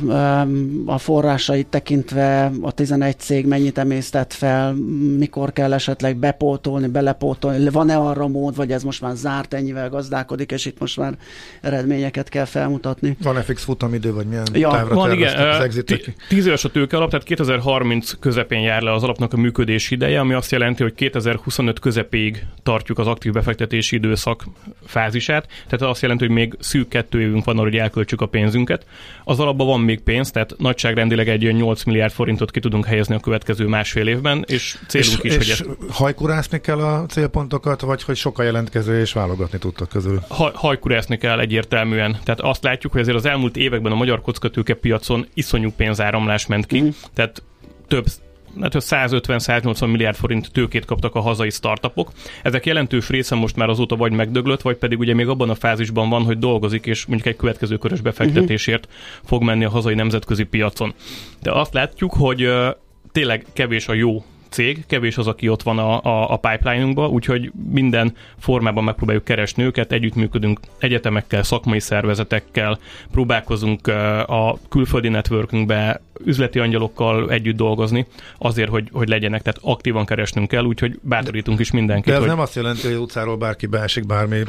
A 0.86 0.98
forrásait 0.98 1.66
tekintve 1.66 2.50
a 2.60 2.72
11 2.72 3.18
cég 3.18 3.46
mennyit 3.46 3.78
emésztett 3.78 4.32
fel, 4.32 4.72
mikor 5.18 5.52
kell 5.52 5.72
esetleg 5.72 6.16
bepótolni, 6.16 6.86
belepótolni, 6.86 7.68
van-e 7.68 7.96
arra 7.96 8.28
mód, 8.28 8.56
vagy 8.56 8.72
ez 8.72 8.82
most 8.82 9.00
már 9.00 9.14
zárt, 9.14 9.54
ennyivel 9.54 9.88
gazdálkodik, 9.88 10.52
és 10.52 10.64
itt 10.64 10.78
most 10.78 10.96
már 10.96 11.14
eredményeket 11.60 12.28
kell 12.28 12.44
felmutatni? 12.44 13.16
Van-e 13.22 13.40
fix 13.42 13.64
futamidő, 13.64 14.12
vagy 14.12 14.26
milyen 14.26 14.46
ja, 14.52 14.70
távra 14.70 14.94
van, 14.94 15.12
igen. 15.12 15.48
az 15.48 15.84
Tíz 16.28 16.46
éves 16.46 16.64
a 16.64 16.70
tőke 16.70 16.96
alap, 16.96 17.10
tehát 17.10 17.24
2030 17.24 18.12
közepén 18.20 18.60
jár 18.60 18.82
le 18.82 18.92
az 18.92 19.02
alapnak 19.02 19.32
a 19.32 19.36
működés 19.36 19.90
ideje, 19.90 20.20
ami 20.20 20.34
azt 20.34 20.50
jelenti, 20.50 20.82
hogy 20.82 20.94
2025 20.94 21.78
közepéig 21.78 22.46
tartjuk 22.62 22.98
az 22.98 23.06
aktív 23.06 23.32
befektetési 23.32 23.96
időszak 23.96 24.44
fázisát, 24.84 25.46
tehát 25.68 25.82
azt 25.82 26.02
jelenti, 26.02 26.24
hogy 26.24 26.34
még 26.34 26.56
szűk 26.58 26.88
kettő 26.88 27.20
évünk 27.20 27.44
van 27.44 27.58
arra, 27.58 27.68
hogy 27.68 27.78
elköltsük 27.78 28.20
a 28.20 28.26
pénzt 28.26 28.51
pénzünket. 28.52 28.86
Az 29.24 29.40
alapban 29.40 29.66
van 29.66 29.80
még 29.80 30.00
pénz, 30.00 30.30
tehát 30.30 30.54
nagyságrendileg 30.58 31.28
egy 31.28 31.54
8 31.54 31.84
milliárd 31.84 32.12
forintot 32.12 32.50
ki 32.50 32.60
tudunk 32.60 32.86
helyezni 32.86 33.14
a 33.14 33.18
következő 33.18 33.66
másfél 33.66 34.06
évben, 34.06 34.44
és 34.48 34.78
célunk 34.88 35.22
és, 35.22 35.36
is, 35.36 35.48
és 35.48 35.60
hogy 35.60 35.68
ezt... 35.68 35.92
hajkurászni 35.92 36.60
kell 36.60 36.78
a 36.78 37.06
célpontokat, 37.06 37.80
vagy 37.80 38.02
hogy 38.02 38.16
sokkal 38.16 38.44
jelentkező 38.44 39.00
és 39.00 39.12
válogatni 39.12 39.58
tudtak 39.58 39.88
közül? 39.88 40.20
Ha, 40.28 40.50
hajkurászni 40.54 41.18
kell 41.18 41.40
egyértelműen. 41.40 42.18
Tehát 42.24 42.40
azt 42.40 42.64
látjuk, 42.64 42.92
hogy 42.92 43.00
azért 43.00 43.16
az 43.16 43.26
elmúlt 43.26 43.56
években 43.56 43.92
a 43.92 43.96
magyar 43.96 44.20
kockatőke 44.20 44.74
piacon 44.74 45.26
iszonyú 45.34 45.70
pénzáramlás 45.76 46.46
ment 46.46 46.66
ki, 46.66 46.80
mm. 46.80 46.88
tehát 47.14 47.42
több 47.88 48.04
hát 48.60 48.74
150-180 48.78 49.90
milliárd 49.90 50.16
forint 50.16 50.52
tőkét 50.52 50.84
kaptak 50.84 51.14
a 51.14 51.20
hazai 51.20 51.50
startupok. 51.50 52.12
Ezek 52.42 52.66
jelentős 52.66 53.08
része 53.08 53.34
most 53.34 53.56
már 53.56 53.68
azóta 53.68 53.96
vagy 53.96 54.12
megdöglött, 54.12 54.62
vagy 54.62 54.76
pedig 54.76 54.98
ugye 54.98 55.14
még 55.14 55.28
abban 55.28 55.50
a 55.50 55.54
fázisban 55.54 56.08
van, 56.08 56.22
hogy 56.22 56.38
dolgozik, 56.38 56.86
és 56.86 57.06
mondjuk 57.06 57.28
egy 57.28 57.36
következő 57.36 57.76
körös 57.76 58.00
befektetésért 58.00 58.86
uh-huh. 58.86 59.28
fog 59.28 59.42
menni 59.42 59.64
a 59.64 59.70
hazai 59.70 59.94
nemzetközi 59.94 60.44
piacon. 60.44 60.94
De 61.42 61.52
azt 61.52 61.74
látjuk, 61.74 62.12
hogy 62.12 62.48
tényleg 63.12 63.46
kevés 63.52 63.88
a 63.88 63.92
jó 63.92 64.24
cég, 64.52 64.84
kevés 64.86 65.18
az, 65.18 65.26
aki 65.26 65.48
ott 65.48 65.62
van 65.62 65.78
a, 65.78 66.02
a, 66.02 66.32
a 66.32 66.36
pipeline-unkban, 66.36 67.10
úgyhogy 67.10 67.52
minden 67.72 68.14
formában 68.38 68.84
megpróbáljuk 68.84 69.24
keresni 69.24 69.62
őket, 69.62 69.92
együttműködünk 69.92 70.60
egyetemekkel, 70.78 71.42
szakmai 71.42 71.80
szervezetekkel, 71.80 72.78
próbálkozunk 73.10 73.86
a 74.26 74.58
külföldi 74.68 75.08
networkünkbe 75.08 76.00
üzleti 76.24 76.58
angyalokkal 76.58 77.30
együtt 77.30 77.56
dolgozni, 77.56 78.06
azért, 78.38 78.70
hogy, 78.70 78.88
hogy 78.92 79.08
legyenek, 79.08 79.42
tehát 79.42 79.60
aktívan 79.62 80.04
keresnünk 80.04 80.48
kell, 80.48 80.64
úgyhogy 80.64 80.98
bátorítunk 81.02 81.60
is 81.60 81.70
mindenkit. 81.70 82.06
De 82.06 82.12
ez 82.12 82.18
hogy... 82.18 82.28
nem 82.28 82.40
azt 82.40 82.54
jelenti, 82.54 82.86
hogy 82.86 82.96
utcáról 82.96 83.36
bárki 83.36 83.66
beesik 83.66 84.06
bármi 84.06 84.42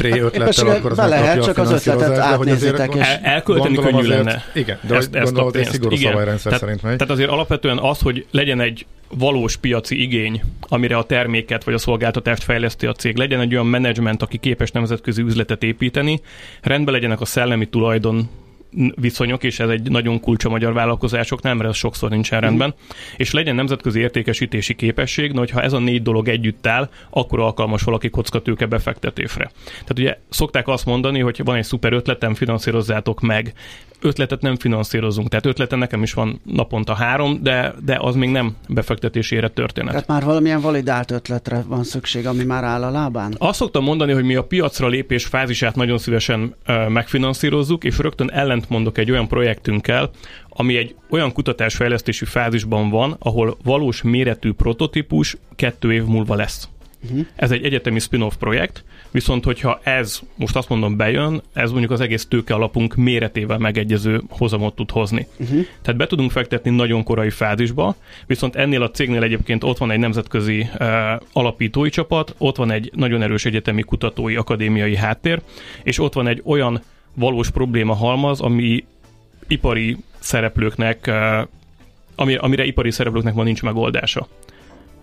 tré 0.00 0.10
hát 0.10 0.20
ötlettel, 0.20 0.68
akkor 0.68 0.90
az 0.90 0.96
be 0.96 1.06
lehet, 1.06 1.42
csak 1.44 1.58
az 1.58 1.70
ötletet 1.72 2.18
átnézitek. 2.18 2.94
És... 2.94 3.06
El, 3.06 3.20
elkölteni 3.22 3.76
könnyű 3.76 3.98
azért, 3.98 4.08
lenne. 4.08 4.44
Igen, 4.54 4.78
de 4.80 4.94
ezt, 4.94 5.14
ezt 5.14 5.36
hogy 5.36 5.56
egy 5.56 5.68
szigorú 5.70 5.94
igen. 5.94 6.10
szabályrendszer 6.10 6.52
tehát, 6.52 6.60
szerint 6.60 6.82
megy. 6.82 6.96
Tehát 6.96 7.12
azért 7.12 7.30
alapvetően 7.30 7.78
az, 7.78 8.00
hogy 8.00 8.26
legyen 8.30 8.60
egy 8.60 8.86
valós 9.18 9.56
piaci 9.56 10.02
igény, 10.02 10.42
amire 10.60 10.96
a 10.96 11.02
terméket 11.02 11.64
vagy 11.64 11.74
a 11.74 11.78
szolgáltatást 11.78 12.42
fejleszti 12.42 12.86
a 12.86 12.92
cég, 12.92 13.16
legyen 13.16 13.40
egy 13.40 13.52
olyan 13.52 13.66
menedzsment, 13.66 14.22
aki 14.22 14.38
képes 14.38 14.70
nemzetközi 14.70 15.22
üzletet 15.22 15.62
építeni, 15.62 16.20
rendben 16.62 16.94
legyenek 16.94 17.20
a 17.20 17.24
szellemi 17.24 17.68
tulajdon 17.68 18.28
viszonyok, 18.94 19.44
és 19.44 19.60
ez 19.60 19.68
egy 19.68 19.90
nagyon 19.90 20.20
kulcs 20.20 20.44
a 20.44 20.48
magyar 20.48 20.72
vállalkozásoknál, 20.72 21.54
mert 21.54 21.68
ez 21.68 21.76
sokszor 21.76 22.10
nincsen 22.10 22.40
rendben, 22.40 22.68
mm. 22.68 22.86
és 23.16 23.32
legyen 23.32 23.54
nemzetközi 23.54 24.00
értékesítési 24.00 24.74
képesség, 24.74 25.36
hogy 25.36 25.50
ha 25.50 25.62
ez 25.62 25.72
a 25.72 25.78
négy 25.78 26.02
dolog 26.02 26.28
együtt 26.28 26.66
áll, 26.66 26.90
akkor 27.10 27.40
alkalmas 27.40 27.82
valaki 27.82 28.10
kockatőke 28.10 28.66
befektetésre. 28.66 29.50
Tehát 29.64 29.98
ugye 29.98 30.18
szokták 30.28 30.68
azt 30.68 30.86
mondani, 30.86 31.20
hogy 31.20 31.40
van 31.44 31.56
egy 31.56 31.64
szuper 31.64 31.92
ötletem, 31.92 32.34
finanszírozzátok 32.34 33.20
meg 33.20 33.54
ötletet 34.00 34.40
nem 34.40 34.56
finanszírozunk. 34.56 35.28
Tehát 35.28 35.46
ötlete 35.46 35.76
nekem 35.76 36.02
is 36.02 36.12
van 36.12 36.40
naponta 36.44 36.94
három, 36.94 37.38
de, 37.42 37.74
de 37.84 37.98
az 38.00 38.14
még 38.14 38.30
nem 38.30 38.56
befektetésére 38.68 39.48
történet. 39.48 39.90
Tehát 39.90 40.06
már 40.06 40.24
valamilyen 40.24 40.60
validált 40.60 41.10
ötletre 41.10 41.64
van 41.66 41.84
szükség, 41.84 42.26
ami 42.26 42.44
már 42.44 42.64
áll 42.64 42.82
a 42.82 42.90
lábán? 42.90 43.34
Azt 43.38 43.58
szoktam 43.58 43.84
mondani, 43.84 44.12
hogy 44.12 44.24
mi 44.24 44.34
a 44.34 44.44
piacra 44.44 44.88
lépés 44.88 45.24
fázisát 45.24 45.74
nagyon 45.74 45.98
szívesen 45.98 46.54
megfinanszírozzuk, 46.88 47.84
és 47.84 47.98
rögtön 47.98 48.30
ellent 48.60 48.68
mondok 48.68 48.98
egy 48.98 49.10
olyan 49.10 49.28
projektünkkel, 49.28 50.10
ami 50.48 50.76
egy 50.76 50.94
olyan 51.10 51.32
kutatásfejlesztési 51.32 52.24
fázisban 52.24 52.90
van, 52.90 53.16
ahol 53.18 53.56
valós 53.62 54.02
méretű 54.02 54.52
prototípus 54.52 55.36
kettő 55.56 55.92
év 55.92 56.04
múlva 56.04 56.34
lesz. 56.34 56.68
Uh-huh. 57.04 57.26
Ez 57.36 57.50
egy 57.50 57.64
egyetemi 57.64 57.98
spin-off 57.98 58.34
projekt, 58.38 58.84
viszont 59.10 59.44
hogyha 59.44 59.80
ez, 59.82 60.20
most 60.36 60.56
azt 60.56 60.68
mondom, 60.68 60.96
bejön, 60.96 61.42
ez 61.52 61.70
mondjuk 61.70 61.90
az 61.90 62.00
egész 62.00 62.26
tőke 62.26 62.54
alapunk 62.54 62.94
méretével 62.94 63.58
megegyező 63.58 64.22
hozamot 64.28 64.74
tud 64.74 64.90
hozni. 64.90 65.26
Uh-huh. 65.36 65.66
Tehát 65.82 66.00
be 66.00 66.06
tudunk 66.06 66.30
fektetni 66.30 66.70
nagyon 66.70 67.02
korai 67.02 67.30
fázisba, 67.30 67.96
viszont 68.26 68.56
ennél 68.56 68.82
a 68.82 68.90
cégnél 68.90 69.22
egyébként 69.22 69.64
ott 69.64 69.78
van 69.78 69.90
egy 69.90 69.98
nemzetközi 69.98 70.68
uh, 70.78 70.88
alapítói 71.32 71.88
csapat, 71.88 72.34
ott 72.38 72.56
van 72.56 72.70
egy 72.70 72.90
nagyon 72.94 73.22
erős 73.22 73.44
egyetemi 73.44 73.82
kutatói 73.82 74.36
akadémiai 74.36 74.96
háttér, 74.96 75.40
és 75.82 75.98
ott 75.98 76.14
van 76.14 76.26
egy 76.26 76.42
olyan 76.44 76.82
valós 77.14 77.50
probléma 77.50 77.94
halmaz, 77.94 78.40
ami 78.40 78.84
ipari 79.48 79.96
szereplőknek, 80.18 81.04
uh, 81.08 82.36
amire 82.44 82.64
ipari 82.64 82.90
szereplőknek 82.90 83.34
van 83.34 83.44
nincs 83.44 83.62
megoldása. 83.62 84.28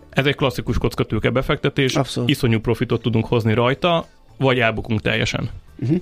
Ez 0.10 0.26
egy 0.26 0.36
klasszikus 0.36 0.78
kockatőke 0.78 1.30
befektetés, 1.30 1.96
Abszolút. 1.96 2.30
iszonyú 2.30 2.60
profitot 2.60 3.02
tudunk 3.02 3.26
hozni 3.26 3.54
rajta, 3.54 4.06
vagy 4.38 4.60
elbukunk 4.60 5.02
teljesen. 5.02 5.50
Uh-huh. 5.80 6.00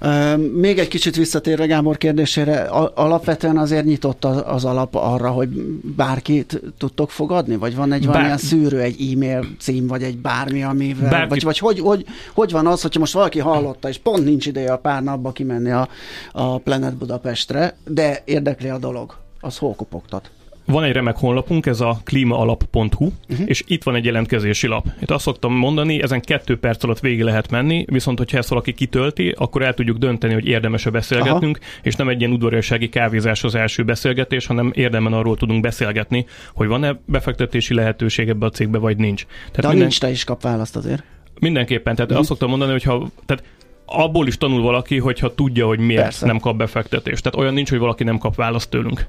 Uh, 0.00 0.52
még 0.52 0.78
egy 0.78 0.88
kicsit 0.88 1.16
visszatérve 1.16 1.66
Gábor 1.66 1.96
kérdésére, 1.96 2.60
alapvetően 2.94 3.58
azért 3.58 3.84
nyitott 3.84 4.24
az, 4.24 4.42
az 4.46 4.64
alap 4.64 4.94
arra, 4.94 5.30
hogy 5.30 5.48
bárkit 5.96 6.60
tudtok 6.78 7.10
fogadni? 7.10 7.56
Vagy 7.56 7.76
van 7.76 7.92
egy 7.92 8.00
Bár... 8.00 8.08
valamilyen 8.08 8.38
szűrő, 8.38 8.80
egy 8.80 9.12
e-mail 9.12 9.46
cím, 9.58 9.86
vagy 9.86 10.02
egy 10.02 10.18
bármi, 10.18 10.62
amivel, 10.62 11.10
Bárki... 11.10 11.28
vagy, 11.28 11.42
vagy 11.42 11.58
hogy, 11.58 11.78
hogy, 11.78 12.06
hogy 12.34 12.50
van 12.50 12.66
az, 12.66 12.82
hogyha 12.82 13.00
most 13.00 13.12
valaki 13.12 13.38
hallotta, 13.38 13.88
és 13.88 13.98
pont 13.98 14.24
nincs 14.24 14.46
ideje 14.46 14.72
a 14.72 14.78
pár 14.78 15.02
napba 15.02 15.32
kimenni 15.32 15.70
a, 15.70 15.88
a 16.32 16.58
Planet 16.58 16.96
Budapestre, 16.96 17.76
de 17.86 18.22
érdekli 18.24 18.68
a 18.68 18.78
dolog, 18.78 19.16
az 19.40 19.58
hol 19.58 19.74
kopogtat? 19.74 20.30
Van 20.68 20.84
egy 20.84 20.92
remek 20.92 21.16
honlapunk, 21.16 21.66
ez 21.66 21.80
a 21.80 22.00
klímaalap.hu, 22.04 23.04
uh-huh. 23.04 23.46
és 23.46 23.62
itt 23.66 23.82
van 23.82 23.94
egy 23.94 24.04
jelentkezési 24.04 24.66
lap. 24.66 24.86
Itt 25.00 25.10
azt 25.10 25.24
szoktam 25.24 25.52
mondani, 25.52 26.02
ezen 26.02 26.20
kettő 26.20 26.58
perc 26.58 26.84
alatt 26.84 27.00
végig 27.00 27.22
lehet 27.22 27.50
menni, 27.50 27.84
viszont 27.88 28.18
hogyha 28.18 28.38
ezt 28.38 28.48
valaki 28.48 28.72
kitölti, 28.72 29.34
akkor 29.38 29.62
el 29.62 29.74
tudjuk 29.74 29.96
dönteni, 29.96 30.32
hogy 30.32 30.46
érdemes-e 30.46 30.90
beszélgetnünk, 30.90 31.58
Aha. 31.60 31.80
és 31.82 31.94
nem 31.94 32.08
egy 32.08 32.20
ilyen 32.20 32.32
udvariassági 32.32 32.88
kávézás 32.88 33.44
az 33.44 33.54
első 33.54 33.84
beszélgetés, 33.84 34.46
hanem 34.46 34.70
érdemen 34.74 35.12
arról 35.12 35.36
tudunk 35.36 35.60
beszélgetni, 35.60 36.26
hogy 36.54 36.68
van-e 36.68 37.00
befektetési 37.04 37.74
lehetőség 37.74 38.28
ebbe 38.28 38.46
a 38.46 38.50
cégbe, 38.50 38.78
vagy 38.78 38.96
nincs. 38.96 39.24
Tehát 39.24 39.52
De 39.52 39.60
minden... 39.60 39.78
nincs, 39.78 40.00
te 40.00 40.10
is 40.10 40.24
kap 40.24 40.42
választ 40.42 40.76
azért. 40.76 41.02
Mindenképpen, 41.40 41.94
tehát 41.94 42.10
uh-huh. 42.10 42.18
azt 42.18 42.28
szoktam 42.28 42.48
mondani, 42.48 42.72
hogy 42.72 42.82
ha, 42.82 43.08
tehát 43.26 43.44
abból 43.86 44.26
is 44.26 44.36
tanul 44.36 44.62
valaki, 44.62 44.98
hogyha 44.98 45.34
tudja, 45.34 45.66
hogy 45.66 45.78
miért 45.78 46.02
Persze. 46.02 46.26
nem 46.26 46.38
kap 46.38 46.56
befektetést. 46.56 47.22
Tehát 47.22 47.38
olyan 47.38 47.54
nincs, 47.54 47.70
hogy 47.70 47.78
valaki 47.78 48.04
nem 48.04 48.18
kap 48.18 48.34
választ 48.34 48.70
tőlünk. 48.70 49.06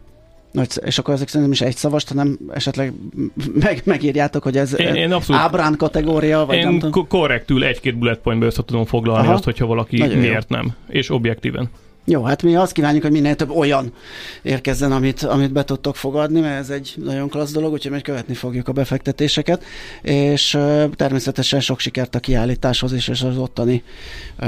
Nagy, 0.52 0.80
és 0.86 0.98
akkor 0.98 1.14
ezek 1.14 1.28
szerintem 1.28 1.52
is 1.52 1.62
egy 1.62 1.76
szavast, 1.76 2.10
hanem 2.10 2.40
esetleg 2.54 2.94
meg, 3.64 3.82
megírjátok, 3.86 4.44
hogy 4.44 4.58
ez 4.58 4.80
én, 4.80 4.96
én 4.96 5.12
abszolút, 5.12 5.42
ábrán 5.42 5.76
kategória, 5.78 6.46
vagy 6.46 6.58
én 6.58 6.64
nem 6.64 6.80
tudom. 6.80 7.08
korrektül 7.08 7.64
egy-két 7.64 7.98
bullet 7.98 8.20
pointba 8.20 8.46
össze 8.46 8.64
tudom 8.64 8.86
foglalni 8.86 9.26
Aha. 9.26 9.36
azt, 9.36 9.44
hogyha 9.44 9.66
valaki 9.66 9.98
Nagyon 9.98 10.18
miért 10.18 10.46
jó. 10.50 10.56
nem, 10.56 10.76
és 10.88 11.10
objektíven. 11.10 11.70
Jó, 12.12 12.24
hát 12.24 12.43
mi 12.43 12.56
azt 12.56 12.72
kívánjuk, 12.72 13.04
hogy 13.04 13.12
minél 13.12 13.36
több 13.36 13.50
olyan 13.50 13.93
érkezzen, 14.41 14.91
amit, 14.91 15.24
amit 15.24 15.52
be 15.52 15.63
tudtok 15.63 15.95
fogadni, 15.95 16.39
mert 16.39 16.60
ez 16.60 16.69
egy 16.69 16.93
nagyon 17.04 17.30
klassz 17.30 17.52
dolog, 17.52 17.72
úgyhogy 17.72 17.91
meg 17.91 18.02
követni 18.02 18.34
fogjuk 18.34 18.67
a 18.67 18.72
befektetéseket, 18.72 19.63
és 20.02 20.54
uh, 20.54 20.89
természetesen 20.95 21.60
sok 21.60 21.80
sikert 21.80 22.15
a 22.15 22.19
kiállításhoz 22.19 22.93
is, 22.93 23.08
és 23.08 23.22
az 23.22 23.38
ottani, 23.38 23.84
uh, 24.39 24.48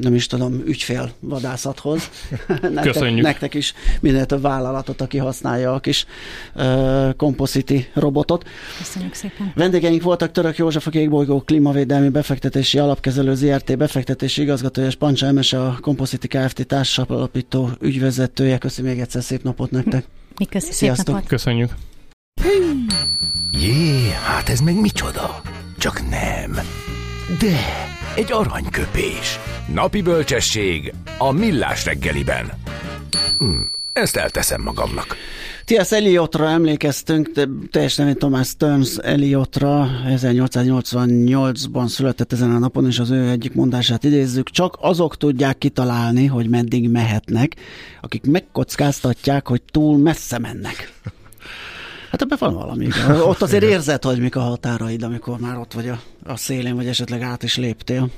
nem 0.00 0.14
is 0.14 0.26
tudom, 0.26 0.62
ügyfél 0.66 1.10
vadászathoz. 1.20 2.10
nektek, 2.48 2.82
Köszönjük. 2.82 3.24
Nektek 3.24 3.54
is 3.54 3.74
minél 4.00 4.26
több 4.26 4.42
vállalatot, 4.42 5.00
aki 5.00 5.18
használja 5.18 5.74
a 5.74 5.78
kis 5.78 6.06
uh, 6.54 7.84
robotot. 7.94 8.44
Köszönjük 8.78 9.14
szépen. 9.14 9.52
Vendégeink 9.54 10.02
voltak 10.02 10.32
Török 10.32 10.56
József, 10.56 10.86
a 10.86 10.90
Kékbolygó 10.90 11.40
Klímavédelmi 11.40 12.08
Befektetési 12.08 12.78
Alapkezelő 12.78 13.34
ZRT 13.34 13.76
befektetési 13.76 14.42
igazgatója, 14.42 14.86
és 14.86 14.94
Pancsa 14.94 15.26
Emese, 15.26 15.60
a 15.60 15.78
Compositi 15.80 16.28
Kft. 16.46 16.66
társalapító 16.66 17.70
ügyvezetője. 17.80 18.58
Köszönöm 18.58 18.90
még 18.90 19.00
egyszer 19.00 19.22
szép 19.22 19.42
napot 19.42 19.70
nektek. 19.70 20.04
Mi 20.38 20.44
köszönjük 20.44 20.96
Szép 20.96 21.06
napot. 21.06 21.26
Köszönjük. 21.26 21.74
Jé, 23.52 24.10
hát 24.24 24.48
ez 24.48 24.60
meg 24.60 24.80
micsoda? 24.80 25.40
Csak 25.78 26.08
nem. 26.10 26.52
De, 27.38 27.56
egy 28.16 28.32
aranyköpés. 28.32 29.38
Napi 29.74 30.02
bölcsesség 30.02 30.92
a 31.18 31.30
millás 31.30 31.84
reggeliben. 31.84 32.52
Hm, 33.38 33.60
ezt 33.98 34.16
elteszem 34.16 34.62
magamnak. 34.62 35.16
T.S. 35.64 35.92
Eliotra 35.92 36.48
emlékeztünk, 36.48 37.30
teljesen 37.70 38.04
nevén 38.04 38.18
Thomas 38.18 38.48
Stearns 38.48 38.96
Eliotra 38.96 39.88
1888-ban 40.08 41.88
született 41.88 42.32
ezen 42.32 42.50
a 42.50 42.58
napon, 42.58 42.86
és 42.86 42.98
az 42.98 43.10
ő 43.10 43.28
egyik 43.28 43.54
mondását 43.54 44.04
idézzük, 44.04 44.50
csak 44.50 44.76
azok 44.80 45.16
tudják 45.16 45.58
kitalálni, 45.58 46.26
hogy 46.26 46.48
meddig 46.48 46.88
mehetnek, 46.90 47.54
akik 48.00 48.26
megkockáztatják, 48.26 49.48
hogy 49.48 49.62
túl 49.62 49.98
messze 49.98 50.38
mennek. 50.38 50.92
Hát 52.10 52.22
ebben 52.22 52.38
van 52.40 52.54
valami. 52.54 52.88
Ott 53.30 53.42
azért 53.42 53.62
érzed, 53.62 54.04
hogy 54.04 54.20
mik 54.20 54.36
a 54.36 54.40
határaid, 54.40 55.02
amikor 55.02 55.38
már 55.38 55.56
ott 55.56 55.72
vagy 55.72 55.88
a, 55.88 56.00
a 56.24 56.36
szélén, 56.36 56.76
vagy 56.76 56.86
esetleg 56.86 57.22
át 57.22 57.42
is 57.42 57.56
léptél. 57.56 58.10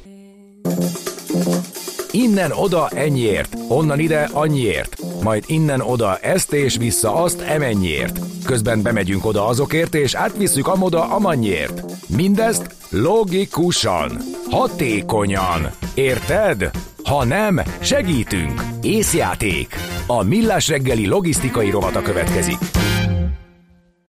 Innen 2.12 2.52
oda 2.52 2.88
ennyiért, 2.88 3.56
onnan 3.68 3.98
ide 3.98 4.28
annyiért, 4.32 4.96
majd 5.22 5.44
innen 5.46 5.80
oda 5.80 6.18
ezt 6.18 6.52
és 6.52 6.76
vissza 6.76 7.14
azt 7.14 7.40
emennyiért. 7.40 8.18
Közben 8.44 8.82
bemegyünk 8.82 9.24
oda 9.24 9.46
azokért, 9.46 9.94
és 9.94 10.14
átvisszük 10.14 10.66
amoda 10.66 11.04
amannyiért. 11.04 11.82
Mindezt 12.06 12.74
logikusan, 12.88 14.20
hatékonyan. 14.50 15.70
Érted? 15.94 16.70
Ha 17.04 17.24
nem, 17.24 17.60
segítünk. 17.80 18.62
Észjáték. 18.82 19.74
A 20.06 20.22
Millás 20.22 20.68
reggeli 20.68 21.06
logisztikai 21.06 21.70
rovata 21.70 22.02
következik. 22.02 22.58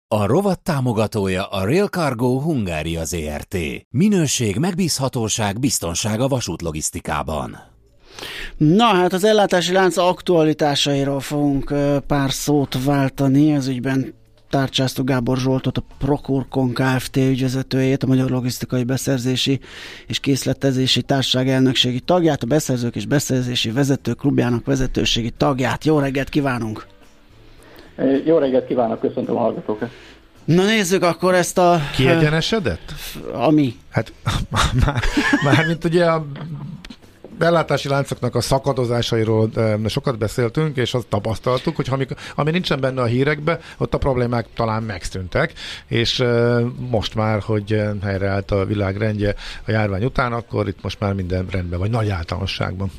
A 0.08 0.26
rovat 0.26 0.64
támogatója 0.64 1.46
a 1.46 1.64
Rail 1.64 1.88
Cargo 1.88 2.40
Hungária 2.40 3.04
ZRT. 3.04 3.58
Minőség, 3.90 4.58
megbízhatóság, 4.58 5.60
biztonság 5.60 6.20
a 6.20 6.28
vasútlogisztikában. 6.28 7.78
Na 8.58 8.86
hát 8.86 9.14
az 9.14 9.24
ellátási 9.24 9.74
lánc 9.74 9.98
aktualitásairól 9.98 11.20
fogunk 11.20 11.74
pár 12.08 12.32
szót 12.32 12.84
váltani, 12.84 13.52
ez 13.52 13.68
ügyben 13.68 14.14
tárcsáztuk 14.50 15.08
Gábor 15.08 15.38
Zsoltot, 15.38 15.78
a 15.78 15.84
Prokurkon 15.98 16.74
Kft. 16.74 17.18
ügyvezetőjét, 17.18 18.04
a 18.04 18.08
Magyar 18.08 18.30
Logisztikai 18.30 18.84
Beszerzési 18.84 19.60
és 20.08 20.20
Készletezési 20.20 21.02
Társaság 21.02 21.50
elnökségi 21.50 22.00
tagját, 22.00 22.44
a 22.44 22.48
Beszerzők 22.48 22.96
és 22.96 23.06
Beszerzési 23.06 23.72
Vezető 23.72 24.14
Klubjának 24.14 24.66
vezetőségi 24.66 25.30
tagját. 25.30 25.86
Jó 25.86 26.00
reggelt 26.00 26.30
kívánunk! 26.30 26.88
Jó 28.26 28.38
reggelt 28.38 28.66
kívánok, 28.66 29.00
köszöntöm 29.00 29.36
a 29.36 29.40
hallgatókat! 29.40 29.90
Na 30.46 30.66
nézzük 30.66 31.04
akkor 31.04 31.34
ezt 31.34 31.58
a... 31.58 31.80
Kiegyenesedett? 31.96 32.94
Ami? 33.34 33.76
Hát 33.90 34.14
már, 34.86 35.04
már 35.44 35.66
mint 35.66 35.84
ugye 35.84 36.06
a 36.06 36.26
ellátási 37.40 37.90
láncoknak 37.90 38.36
a 38.36 38.42
szakadozásairól 38.42 39.50
sokat 39.88 40.18
beszéltünk, 40.18 40.78
és 40.78 40.94
azt 40.94 41.08
tapasztaltuk, 41.08 41.76
hogy 41.76 41.88
ami, 41.92 42.06
ami 42.36 42.52
nincsen 42.52 42.80
benne 42.80 43.02
a 43.02 43.06
hírekbe, 43.06 43.60
ott 43.78 43.94
a 43.94 43.98
problémák 43.98 44.48
talán 44.56 44.84
megszűntek, 44.84 45.54
és 45.88 46.24
most 46.90 47.16
már, 47.16 47.40
hogy 47.40 47.82
helyreállt 48.04 48.52
a 48.52 48.66
világ 48.66 48.98
rendje 48.98 49.36
a 49.66 49.72
járvány 49.72 50.04
után, 50.04 50.34
akkor 50.34 50.68
itt 50.68 50.84
most 50.84 51.00
már 51.00 51.14
minden 51.14 51.46
rendben, 51.52 51.80
vagy 51.80 51.90
nagy 51.90 52.10
általánosságban. 52.10 52.92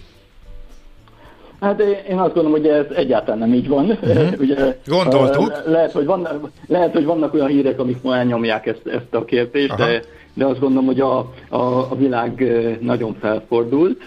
Hát 1.60 1.80
én 2.08 2.18
azt 2.18 2.34
gondolom, 2.34 2.50
hogy 2.50 2.66
ez 2.66 2.86
egyáltalán 2.94 3.38
nem 3.38 3.52
így 3.52 3.68
van. 3.68 3.84
Uh-huh. 3.84 4.32
Ugye, 4.42 4.76
Gondoltuk. 4.86 5.62
Lehet 5.66 5.92
hogy, 5.92 6.04
vannak, 6.04 6.50
lehet, 6.66 6.92
hogy 6.92 7.04
vannak 7.04 7.34
olyan 7.34 7.48
hírek, 7.48 7.78
amik 7.78 8.02
ma 8.02 8.16
elnyomják 8.16 8.66
ezt, 8.66 8.86
ezt 8.86 9.14
a 9.14 9.24
kérdést, 9.24 9.70
Aha. 9.70 9.84
de 9.84 10.02
de 10.40 10.46
azt 10.46 10.60
gondolom, 10.60 10.86
hogy 10.86 11.00
a, 11.00 11.18
a, 11.48 11.62
a 11.90 11.96
világ 11.96 12.44
nagyon 12.80 13.14
felfordult. 13.14 14.02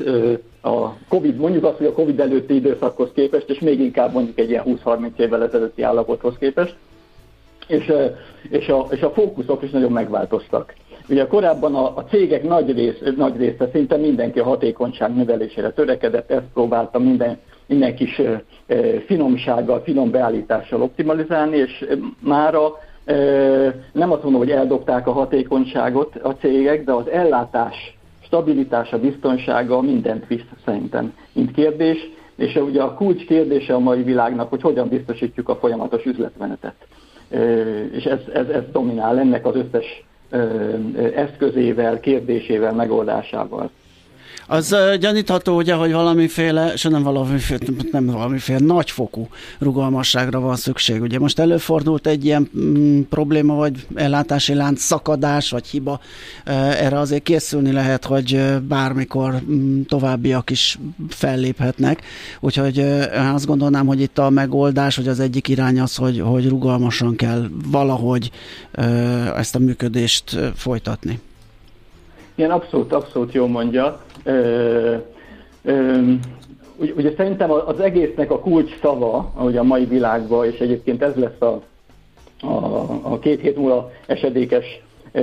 A 0.62 0.94
COVID, 1.10 1.36
mondjuk 1.36 1.64
azt, 1.64 1.78
hogy 1.78 1.86
a 1.86 1.94
COVID 1.94 2.20
előtti 2.20 2.56
időszakhoz 2.56 3.10
képest, 3.14 3.50
és 3.50 3.60
még 3.60 3.80
inkább 3.80 4.14
mondjuk 4.14 4.40
egy 4.40 4.50
ilyen 4.50 4.64
20-30 4.68 5.18
évvel 5.18 5.44
ezelőtti 5.44 5.82
állapothoz 5.82 6.34
képest, 6.40 6.76
és, 7.68 7.94
és, 8.50 8.68
a, 8.68 8.88
és 8.90 9.02
a 9.02 9.10
fókuszok 9.10 9.64
is 9.64 9.70
nagyon 9.70 9.92
megváltoztak. 9.92 10.74
Ugye 11.10 11.28
korábban 11.28 11.76
a, 11.76 11.98
a 11.98 12.04
cégek 12.04 12.44
nagy, 12.44 12.72
rész, 12.72 13.16
nagy 13.18 13.38
része, 13.38 13.70
szinte 13.72 13.98
mindenki 13.98 14.40
a 14.40 14.44
hatékonyság 14.44 15.16
növelésére 15.16 15.72
törekedett, 15.72 16.32
ezt 16.32 16.52
próbálta 16.54 17.00
minden, 17.00 17.38
minden 17.66 17.96
kis 17.96 18.22
finomsággal, 19.06 19.82
finom 19.82 20.12
beállítással 20.12 20.82
optimalizálni, 20.82 21.58
és 21.58 21.86
mára 22.20 22.72
nem 23.92 24.12
azt 24.12 24.24
mondom, 24.24 24.42
hogy 24.42 24.52
eldobták 24.52 25.08
a 25.08 25.12
hatékonyságot 25.12 26.16
a 26.16 26.36
cégek, 26.36 26.84
de 26.84 26.92
az 26.92 27.08
ellátás 27.08 27.98
stabilitása, 28.20 29.00
biztonsága 29.00 29.82
mindent 29.82 30.28
visz 30.28 30.46
szerintem, 30.66 31.14
mint 31.34 31.52
kérdés, 31.52 31.98
és 32.36 32.56
ugye 32.56 32.82
a 32.82 32.94
kulcs 32.94 33.26
kérdése 33.26 33.74
a 33.74 33.80
mai 33.80 34.04
világnak, 34.04 34.50
hogy 34.50 34.62
hogyan 34.62 34.88
biztosítjuk 34.88 35.50
a 35.50 35.56
folyamatos 35.56 36.06
üzletmenetet. 36.06 36.76
És 37.92 38.04
ez, 38.04 38.20
ez, 38.34 38.48
ez 38.48 38.64
dominál 38.72 39.20
ennek 39.20 39.46
az 39.46 39.56
összes 39.56 40.04
eszközével, 41.16 42.00
kérdésével, 42.00 42.74
megoldásával 42.74 43.70
az 44.48 44.76
gyanítható, 45.00 45.56
ugye, 45.56 45.74
hogy 45.74 45.92
valamiféle, 45.92 46.76
se 46.76 46.90
nem 46.90 47.04
valamiféle, 47.04 47.60
nem 47.92 48.06
valamiféle 48.06 48.60
nagyfokú 48.60 49.28
rugalmasságra 49.60 50.40
van 50.40 50.56
szükség. 50.56 51.02
Ugye 51.02 51.20
most 51.20 51.40
előfordult 51.40 52.08
egy 52.08 52.26
ilyen 52.26 52.50
mm, 52.58 53.02
probléma, 53.02 53.56
vagy 53.56 53.88
ellátási 53.96 54.54
lánc 54.54 54.82
szakadás, 54.82 55.50
vagy 55.50 55.68
hiba. 55.68 56.00
Erre 56.46 57.00
azért 57.00 57.24
készülni 57.24 57.72
lehet, 57.72 58.06
hogy 58.06 58.42
bármikor 58.68 59.42
mm, 59.42 59.82
továbbiak 59.82 60.50
is 60.50 60.80
felléphetnek. 61.10 62.02
Úgyhogy 62.40 62.80
azt 63.34 63.46
gondolnám, 63.46 63.86
hogy 63.86 64.02
itt 64.02 64.18
a 64.18 64.30
megoldás, 64.30 64.96
hogy 64.96 65.08
az 65.08 65.20
egyik 65.20 65.48
irány 65.48 65.80
az, 65.80 65.96
hogy, 65.96 66.20
hogy 66.20 66.50
rugalmasan 66.50 67.16
kell 67.16 67.46
valahogy 67.66 68.32
ezt 69.36 69.56
a 69.56 69.60
működést 69.60 70.38
folytatni. 70.56 71.20
Igen, 72.36 72.52
abszolút, 72.52 72.94
abszolút 72.94 73.34
jó 73.34 73.48
mondja. 73.48 74.02
Ö, 74.24 74.96
ö, 75.64 76.02
ugye, 76.78 77.14
szerintem 77.18 77.52
az 77.52 77.80
egésznek 77.80 78.32
a 78.32 78.40
kulcs 78.40 78.80
szava, 78.82 79.32
ahogy 79.36 79.58
a 79.58 79.64
mai 79.64 79.86
világban, 79.86 80.46
és 80.46 80.60
egyébként 80.60 81.02
ez 81.02 81.16
lesz 81.16 81.42
a, 81.42 81.62
a, 82.42 82.82
a 83.02 83.20
két 83.20 83.42
hét 83.42 83.58
múlva 83.58 83.92
esedékes 84.06 84.82
ö, 85.12 85.22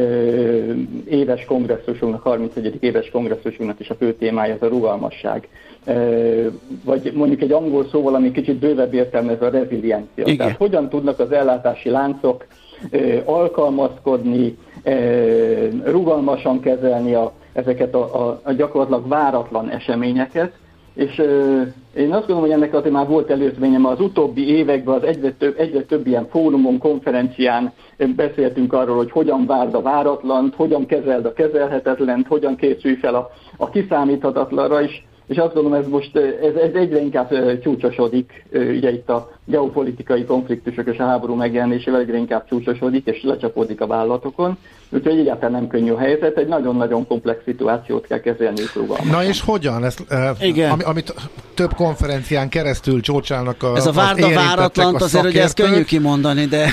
éves 1.09 1.45
kongresszusunknak, 1.45 2.23
31. 2.23 2.77
éves 2.81 3.11
kongresszusunknak 3.11 3.81
is 3.81 3.91
a 3.91 3.95
fő 3.95 4.15
témája 4.15 4.55
az 4.55 4.63
a 4.63 4.69
rugalmasság. 4.69 5.49
Ö, 5.85 6.47
vagy 6.85 7.13
mondjuk 7.15 7.41
egy 7.41 7.53
angol 7.53 7.87
szóval, 7.91 8.15
ami 8.15 8.31
kicsit 8.31 8.57
bővebb 8.57 8.95
értelmezve 8.95 9.47
a 9.47 9.51
reziliencia. 9.51 10.25
Igen. 10.25 10.37
Tehát 10.37 10.57
hogyan 10.57 10.89
tudnak 10.89 11.19
az 11.19 11.33
ellátási 11.33 11.91
láncok 11.91 12.47
ö, 12.91 13.19
alkalmazkodni, 13.25 14.57
ö, 14.83 15.69
rugalmasan 15.85 16.61
kezelni 16.61 17.15
a 17.15 17.33
ezeket 17.53 17.95
a, 17.95 18.29
a, 18.29 18.41
a 18.45 18.53
gyakorlatilag 18.53 19.09
váratlan 19.09 19.71
eseményeket, 19.71 20.53
és 20.95 21.19
ö, 21.19 21.63
én 21.95 22.11
azt 22.13 22.27
gondolom, 22.27 22.41
hogy 22.41 22.51
ennek 22.51 22.75
azért 22.75 22.93
már 22.93 23.07
volt 23.07 23.31
előzményem, 23.31 23.87
az 23.87 24.01
utóbbi 24.01 24.49
években 24.49 24.95
az 24.95 25.03
egyre 25.03 25.33
több, 25.33 25.55
egyre 25.59 25.83
több 25.83 26.07
ilyen 26.07 26.27
fórumon, 26.31 26.79
konferencián 26.79 27.73
beszéltünk 28.17 28.73
arról, 28.73 28.97
hogy 28.97 29.11
hogyan 29.11 29.47
várd 29.47 29.75
a 29.75 29.83
váratlant, 29.83 30.55
hogyan 30.55 30.87
kezeld 30.87 31.25
a 31.25 31.33
kezelhetetlent, 31.33 32.27
hogyan 32.27 32.57
készülj 32.57 32.95
fel 32.95 33.15
a, 33.15 33.31
a 33.57 33.71
kiszámíthatatlanra, 33.71 34.83
és 34.83 35.03
és 35.31 35.37
azt 35.37 35.55
gondolom, 35.55 35.79
ez 35.79 35.89
most 35.89 36.17
ez, 36.17 36.55
ez 36.55 36.75
egyre 36.75 37.01
inkább 37.01 37.61
csúcsosodik, 37.61 38.47
ugye 38.53 38.93
itt 38.93 39.09
a 39.09 39.31
geopolitikai 39.51 40.25
konfliktusok 40.25 40.89
és 40.93 40.99
a 40.99 41.07
háború 41.07 41.35
megjelenésével 41.35 42.01
egyre 42.01 42.17
inkább 42.17 42.49
csúcsosodik, 42.49 43.07
és 43.07 43.23
lecsapódik 43.23 43.81
a 43.81 43.87
vállalatokon. 43.87 44.59
Úgyhogy 44.93 45.19
egyáltalán 45.19 45.53
nem 45.53 45.67
könnyű 45.67 45.91
a 45.91 45.99
helyzet, 45.99 46.37
egy 46.37 46.47
nagyon-nagyon 46.47 47.07
komplex 47.07 47.41
szituációt 47.45 48.07
kell 48.07 48.21
kezelni 48.21 48.61
rugalmasan. 48.75 49.11
Na 49.11 49.25
és 49.25 49.41
hogyan? 49.41 49.85
Ezt, 49.85 50.05
Igen. 50.41 50.71
Ami, 50.71 50.83
amit 50.83 51.15
több 51.55 51.75
konferencián 51.75 52.49
keresztül 52.49 53.01
csócsálnak 53.01 53.63
a 53.63 53.77
Ez 53.77 53.87
a 53.87 53.93
várda 53.93 54.29
váratlan, 54.35 54.95
azért, 54.95 55.25
hogy 55.25 55.37
ezt 55.37 55.55
könnyű 55.55 55.83
kimondani, 55.83 56.45
de... 56.45 56.69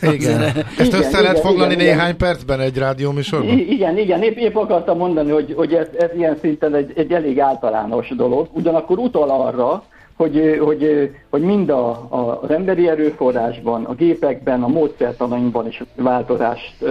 de 0.00 0.12
igen. 0.12 0.40
Azért... 0.40 0.56
Ezt 0.78 0.92
össze 0.92 1.08
igen, 1.08 1.22
lehet 1.22 1.40
foglalni 1.40 1.72
igen, 1.72 1.84
néhány 1.84 2.14
igen. 2.14 2.16
percben 2.16 2.60
egy 2.60 2.78
rádióműsorban? 2.78 3.58
Igen, 3.58 3.98
igen, 3.98 4.22
épp, 4.22 4.36
épp 4.36 4.56
akartam 4.56 4.96
mondani, 4.96 5.30
hogy, 5.30 5.54
hogy 5.56 5.72
ez, 5.72 5.86
ez 5.98 6.08
ilyen 6.16 6.38
szinten 6.40 6.74
egy, 6.74 6.92
egy 6.96 7.12
elég 7.12 7.40
általános 7.40 8.08
dolog, 8.16 8.48
ugyanakkor 8.52 8.98
utal 8.98 9.30
arra, 9.30 9.84
hogy, 10.16 10.58
hogy, 10.60 11.10
hogy 11.30 11.42
mind 11.42 11.70
a, 11.70 11.88
a, 12.08 12.38
az 12.42 12.50
emberi 12.50 12.88
erőforrásban, 12.88 13.84
a 13.84 13.94
gépekben, 13.94 14.62
a 14.62 14.68
módszertanainkban 14.68 15.66
is 15.66 15.82
változást, 15.96 16.84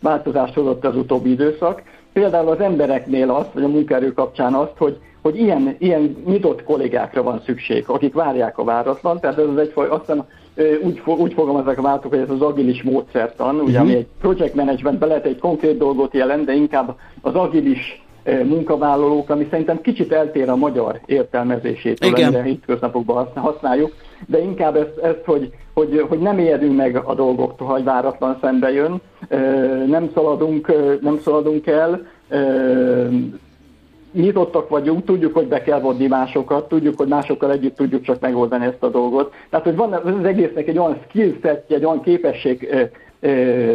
változást 0.00 0.54
hozott 0.54 0.84
az 0.84 0.96
utóbbi 0.96 1.30
időszak. 1.30 1.82
Például 2.12 2.48
az 2.48 2.60
embereknél 2.60 3.30
azt, 3.30 3.52
vagy 3.52 3.62
a 3.62 3.68
munkaerő 3.68 4.12
kapcsán 4.12 4.54
azt, 4.54 4.76
hogy, 4.76 4.98
hogy 5.22 5.38
ilyen, 5.38 5.76
ilyen 5.78 6.16
nyitott 6.26 6.64
kollégákra 6.64 7.22
van 7.22 7.42
szükség, 7.44 7.84
akik 7.86 8.14
várják 8.14 8.58
a 8.58 8.64
váratlan, 8.64 9.20
tehát 9.20 9.38
ez 9.38 9.46
az 9.46 9.58
egyfaj, 9.58 9.88
aztán 9.88 10.26
úgy, 10.82 11.02
úgy 11.04 11.32
fogalmazok 11.32 11.78
a 11.78 11.82
váltok, 11.82 12.10
hogy 12.10 12.20
ez 12.20 12.30
az 12.30 12.40
agilis 12.40 12.82
módszertan, 12.82 13.54
ugye, 13.54 13.62
uh-huh. 13.64 13.80
ami 13.80 13.94
egy 13.94 14.06
project 14.20 14.54
managementben 14.54 15.08
lehet 15.08 15.24
egy 15.24 15.38
konkrét 15.38 15.78
dolgot 15.78 16.14
jelent, 16.14 16.44
de 16.44 16.52
inkább 16.52 16.96
az 17.20 17.34
agilis 17.34 18.02
munkavállalók, 18.24 19.30
ami 19.30 19.46
szerintem 19.50 19.80
kicsit 19.80 20.12
eltér 20.12 20.48
a 20.48 20.56
magyar 20.56 21.00
értelmezésétől, 21.06 22.14
amire 22.14 22.42
hétköznapokban 22.42 23.28
használjuk, 23.34 23.94
de 24.26 24.38
inkább 24.38 24.76
ezt, 24.76 24.98
ezt 24.98 25.24
hogy, 25.24 25.50
hogy, 25.74 26.04
hogy 26.08 26.18
nem 26.18 26.38
érjünk 26.38 26.76
meg 26.76 26.96
a 26.96 27.14
dolgoktól, 27.14 27.66
hogy 27.66 27.84
váratlan 27.84 28.38
szembe 28.40 28.72
jön, 28.72 29.00
nem 29.86 30.10
szaladunk, 30.14 30.72
nem 31.00 31.18
szaladunk 31.18 31.66
el, 31.66 32.06
nyitottak 34.12 34.68
vagyunk, 34.68 35.04
tudjuk, 35.04 35.34
hogy 35.34 35.46
be 35.46 35.62
kell 35.62 35.80
vonni 35.80 36.06
másokat, 36.06 36.68
tudjuk, 36.68 36.96
hogy 36.96 37.08
másokkal 37.08 37.50
együtt 37.50 37.76
tudjuk 37.76 38.02
csak 38.02 38.20
megoldani 38.20 38.64
ezt 38.64 38.82
a 38.82 38.88
dolgot. 38.88 39.34
Tehát, 39.50 39.64
hogy 39.64 39.76
van 39.76 39.92
az 39.92 40.24
egésznek 40.24 40.68
egy 40.68 40.78
olyan 40.78 40.98
skillsetje, 41.08 41.76
egy 41.76 41.84
olyan 41.84 42.02
képesség 42.02 42.88
ö, 43.20 43.74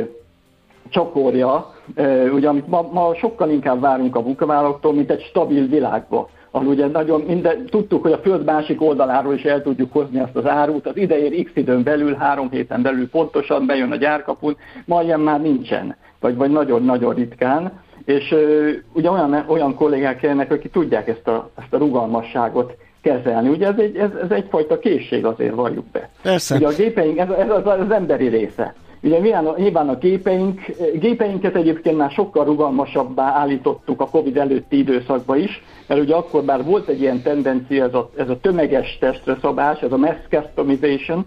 ugye 2.34 2.47
amit 2.47 2.67
ma, 2.67 2.89
ma 2.91 3.15
sokkal 3.15 3.50
inkább 3.50 3.82
várunk 3.82 4.15
a 4.15 4.21
munkavállalóktól, 4.21 4.93
mint 4.93 5.12
egy 5.12 5.21
stabil 5.21 5.67
világba 5.67 6.30
ahol 6.52 6.67
ugye 6.67 6.88
nagyon 6.88 7.21
minden, 7.21 7.65
tudtuk, 7.65 8.02
hogy 8.02 8.12
a 8.12 8.17
föld 8.17 8.43
másik 8.43 8.82
oldaláról 8.82 9.34
is 9.34 9.43
el 9.43 9.62
tudjuk 9.62 9.93
hozni 9.93 10.19
azt 10.19 10.36
az 10.36 10.45
árut, 10.45 10.88
az 10.88 10.97
idején 10.97 11.43
x 11.43 11.52
időn 11.54 11.84
belül, 11.84 12.13
három 12.13 12.50
héten 12.50 12.82
belül 12.82 13.10
pontosan 13.10 13.65
bejön 13.65 13.91
a 13.91 13.95
gyárkapun, 13.95 14.58
ma 14.86 15.02
ilyen 15.02 15.19
már 15.19 15.41
nincsen, 15.41 15.95
vagy, 16.19 16.36
vagy 16.36 16.52
nagyon-nagyon 16.52 17.13
ritkán, 17.13 17.71
és 18.06 18.32
uh, 18.32 18.69
ugye 18.93 19.12
olyan, 19.12 19.45
olyan 19.47 19.76
kollégák 19.76 20.19
kellene, 20.19 20.47
akik 20.50 20.71
tudják 20.71 21.08
ezt 21.08 21.28
a, 21.28 21.50
ezt 21.58 21.73
a 21.73 21.78
rugalmasságot 21.78 22.76
kezelni. 23.02 23.50
Ugye 23.50 23.67
ez, 23.67 23.78
egy, 23.78 23.95
ez, 23.95 24.10
ez 24.23 24.32
egyfajta 24.32 24.80
készség 24.80 25.26
azért 25.26 25.56
valljuk 25.56 25.86
be. 25.86 26.10
Persze. 26.21 26.56
Ugye 26.56 26.67
a 26.67 26.71
gépeink, 26.78 27.17
ez, 27.17 27.30
ez 27.30 27.50
az, 27.50 27.65
az 27.65 27.91
emberi 27.91 28.28
része. 28.28 28.73
Ugye 29.01 29.19
nyilván 29.57 29.89
a 29.89 29.95
gépeink, 29.95 30.62
gépeinket 30.99 31.55
egyébként 31.55 31.97
már 31.97 32.12
sokkal 32.12 32.45
rugalmasabbá 32.45 33.23
állítottuk 33.23 34.01
a 34.01 34.10
Covid 34.10 34.38
előtti 34.38 34.77
időszakban 34.77 35.38
is, 35.38 35.63
mert 35.88 36.01
ugye 36.01 36.15
akkor 36.15 36.43
már 36.43 36.63
volt 36.63 36.88
egy 36.88 37.01
ilyen 37.01 37.21
tendencia, 37.21 37.83
ez 37.83 37.93
a, 37.93 38.10
ez 38.17 38.29
a 38.29 38.39
tömeges 38.39 38.97
testre 38.99 39.38
szabás, 39.41 39.79
ez 39.79 39.91
a 39.91 39.97
mass 39.97 40.17
customization, 40.29 41.25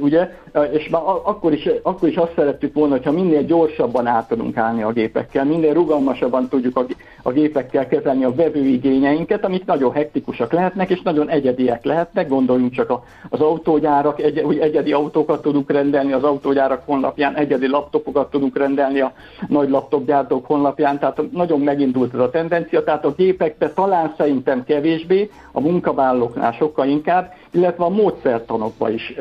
ugye, 0.00 0.30
és 0.72 0.88
már 0.88 1.02
akkor 1.24 1.52
is, 1.52 1.68
akkor 1.82 2.08
is 2.08 2.16
azt 2.16 2.32
szerettük 2.34 2.74
volna, 2.74 2.92
hogyha 2.92 3.12
minél 3.12 3.42
gyorsabban 3.42 4.06
át 4.06 4.28
tudunk 4.28 4.56
állni 4.56 4.82
a 4.82 4.92
gépekkel, 4.92 5.44
minél 5.44 5.72
rugalmasabban 5.74 6.48
tudjuk 6.48 6.76
a, 7.22 7.30
gépekkel 7.32 7.86
kezelni 7.86 8.24
a 8.24 8.34
vevőigényeinket, 8.34 9.44
amik 9.44 9.64
nagyon 9.64 9.92
hektikusak 9.92 10.52
lehetnek, 10.52 10.90
és 10.90 11.02
nagyon 11.02 11.28
egyediek 11.28 11.84
lehetnek, 11.84 12.28
gondoljunk 12.28 12.72
csak 12.72 12.90
a, 12.90 13.04
az 13.28 13.40
autógyárak, 13.40 14.20
egy, 14.20 14.58
egyedi 14.60 14.92
autókat 14.92 15.42
tudunk 15.42 15.70
rendelni 15.70 16.12
az 16.12 16.22
autógyárak 16.22 16.82
honlapján, 16.86 17.34
egyedi 17.34 17.68
laptopokat 17.68 18.30
tudunk 18.30 18.58
rendelni 18.58 19.00
a 19.00 19.12
nagy 19.48 19.68
laptopgyártók 19.68 20.46
honlapján, 20.46 20.98
tehát 20.98 21.22
nagyon 21.32 21.60
megindult 21.60 22.14
ez 22.14 22.20
a 22.20 22.30
tendencia, 22.30 22.84
tehát 22.84 23.04
a 23.04 23.14
gépekbe 23.16 23.72
talán 23.72 24.14
szerintem 24.16 24.64
kevésbé, 24.64 25.30
a 25.58 25.60
munkavállalóknál 25.60 26.52
sokkal 26.52 26.88
inkább, 26.88 27.32
illetve 27.50 27.84
a 27.84 27.88
módszertanokba 27.88 28.90
is 28.90 29.14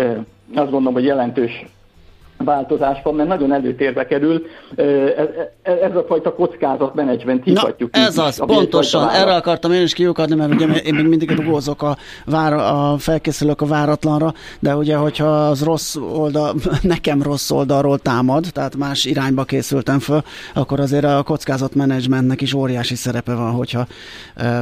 azt 0.56 0.71
gondolom, 0.71 0.93
hogy 0.93 1.04
jelentős 1.04 1.65
változás 2.38 3.02
van, 3.04 3.15
mert 3.15 3.30
nagyon 3.30 3.54
előtérbe 3.54 4.06
kerül 4.06 4.45
ez, 4.76 5.78
ez 5.82 5.95
a 5.95 6.06
fajta 6.08 6.34
kockázatmenedzsment 6.34 7.43
hívhatjuk. 7.43 7.95
Na, 7.95 8.02
ez 8.02 8.17
az, 8.17 8.43
pontosan, 8.45 9.10
erre 9.10 9.36
akartam 9.36 9.71
én 9.71 9.82
is 9.82 9.93
kiukadni, 9.93 10.36
mert 10.36 10.54
ugye 10.54 10.65
én 10.65 10.93
még 10.93 11.06
mindig 11.06 11.32
rugózok 11.32 11.82
a, 11.82 11.97
vár, 12.26 12.54
a 12.54 12.95
felkészülök 12.97 13.62
a 13.62 13.65
váratlanra, 13.65 14.34
de 14.60 14.76
ugye, 14.76 14.95
hogyha 14.95 15.47
az 15.47 15.63
rossz 15.63 15.95
oldal, 15.95 16.56
nekem 16.82 17.21
rossz 17.21 17.52
oldalról 17.52 17.97
támad, 17.97 18.45
tehát 18.54 18.76
más 18.76 19.06
irányba 19.06 19.43
készültem 19.43 20.00
föl, 20.00 20.21
akkor 20.54 20.80
azért 20.80 21.06
a 21.06 21.23
kockázatmenedzsmentnek 21.23 22.41
is 22.41 22.54
óriási 22.54 22.95
szerepe 22.95 23.36
van, 23.36 23.52
hogyha 23.52 23.88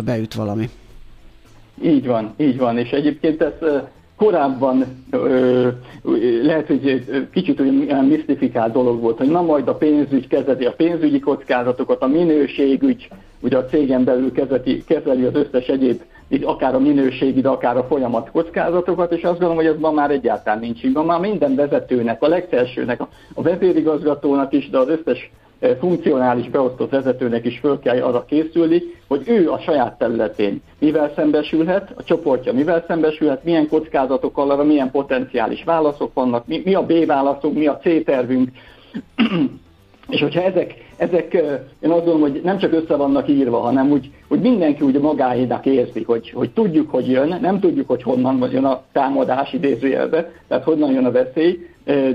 beüt 0.05 0.33
valami. 0.33 0.69
Így 1.81 2.05
van, 2.05 2.33
így 2.37 2.57
van, 2.57 2.77
és 2.77 2.89
egyébként 2.89 3.41
ez 3.41 3.53
korábban 4.15 4.85
ö, 5.11 5.67
lehet, 6.43 6.67
hogy 6.67 7.05
kicsit 7.31 7.59
olyan 7.59 8.05
misztifikált 8.05 8.73
dolog 8.73 9.01
volt, 9.01 9.17
hogy 9.17 9.29
na 9.29 9.41
majd 9.41 9.67
a 9.67 9.75
pénzügy 9.75 10.27
kezeli 10.27 10.65
a 10.65 10.73
pénzügyi 10.73 11.19
kockázatokat, 11.19 12.01
a 12.01 12.07
minőségügy, 12.07 13.07
ugye 13.39 13.57
a 13.57 13.65
cégen 13.65 14.03
belül 14.03 14.31
kezeli, 14.31 14.83
kezeli 14.87 15.23
az 15.23 15.35
összes 15.35 15.67
egyéb, 15.67 16.01
akár 16.43 16.75
a 16.75 16.79
minőségi, 16.79 17.41
de 17.41 17.49
akár 17.49 17.77
a 17.77 17.83
folyamat 17.83 18.31
kockázatokat, 18.31 19.11
és 19.11 19.21
azt 19.23 19.39
gondolom, 19.39 19.55
hogy 19.55 19.65
ez 19.65 19.79
ma 19.79 19.91
már 19.91 20.11
egyáltalán 20.11 20.59
nincs 20.59 20.83
így. 20.83 20.93
Ma 20.93 21.03
már 21.03 21.19
minden 21.19 21.55
vezetőnek, 21.55 22.21
a 22.21 22.27
legfelsőnek, 22.27 23.01
a 23.33 23.41
vezérigazgatónak 23.41 24.53
is, 24.53 24.69
de 24.69 24.77
az 24.77 24.89
összes 24.89 25.31
funkcionális 25.79 26.49
beosztott 26.49 26.89
vezetőnek 26.89 27.45
is 27.45 27.59
föl 27.59 27.79
kell 27.79 28.01
arra 28.01 28.25
készülni, 28.25 28.81
hogy 29.07 29.23
ő 29.25 29.51
a 29.51 29.59
saját 29.59 29.97
területén 29.97 30.61
mivel 30.79 31.11
szembesülhet, 31.15 31.91
a 31.95 32.03
csoportja 32.03 32.53
mivel 32.53 32.83
szembesülhet, 32.87 33.43
milyen 33.43 33.67
kockázatokkal, 33.67 34.51
arra 34.51 34.63
milyen 34.63 34.91
potenciális 34.91 35.63
válaszok 35.63 36.13
vannak, 36.13 36.47
mi, 36.47 36.61
mi 36.65 36.73
a 36.73 36.85
B 36.85 37.05
válaszunk, 37.05 37.57
mi 37.57 37.67
a 37.67 37.77
C 37.77 38.05
tervünk, 38.05 38.49
és 40.09 40.21
hogyha 40.21 40.41
ezek, 40.41 40.73
ezek, 40.97 41.33
én 41.79 41.91
azt 41.91 42.05
gondolom, 42.05 42.21
hogy 42.21 42.41
nem 42.43 42.57
csak 42.57 42.73
össze 42.73 42.95
vannak 42.95 43.29
írva, 43.29 43.59
hanem 43.59 43.91
úgy, 43.91 44.11
hogy 44.27 44.39
mindenki 44.39 44.83
úgy 44.83 44.99
magáénak 44.99 45.65
érzi, 45.65 46.03
hogy, 46.03 46.29
hogy 46.29 46.51
tudjuk, 46.51 46.89
hogy 46.89 47.09
jön, 47.09 47.37
nem 47.41 47.59
tudjuk, 47.59 47.87
hogy 47.87 48.03
honnan 48.03 48.49
jön 48.51 48.65
a 48.65 48.81
támadás 48.91 49.53
idézőjelbe, 49.53 50.31
tehát 50.47 50.63
honnan 50.63 50.91
jön 50.91 51.05
a 51.05 51.11
veszély, 51.11 51.59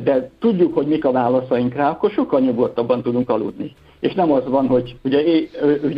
de 0.05 0.31
tudjuk, 0.39 0.75
hogy 0.75 0.87
mik 0.87 1.05
a 1.05 1.13
válaszaink 1.13 1.75
rá, 1.75 1.91
akkor 1.91 2.11
sokkal 2.11 2.41
nyugodtabban 2.41 3.03
tudunk 3.03 3.31
aludni. 3.31 3.73
És 4.01 4.13
nem 4.13 4.33
az 4.33 4.49
van, 4.49 4.67
hogy 4.67 4.97
ugye 5.05 5.23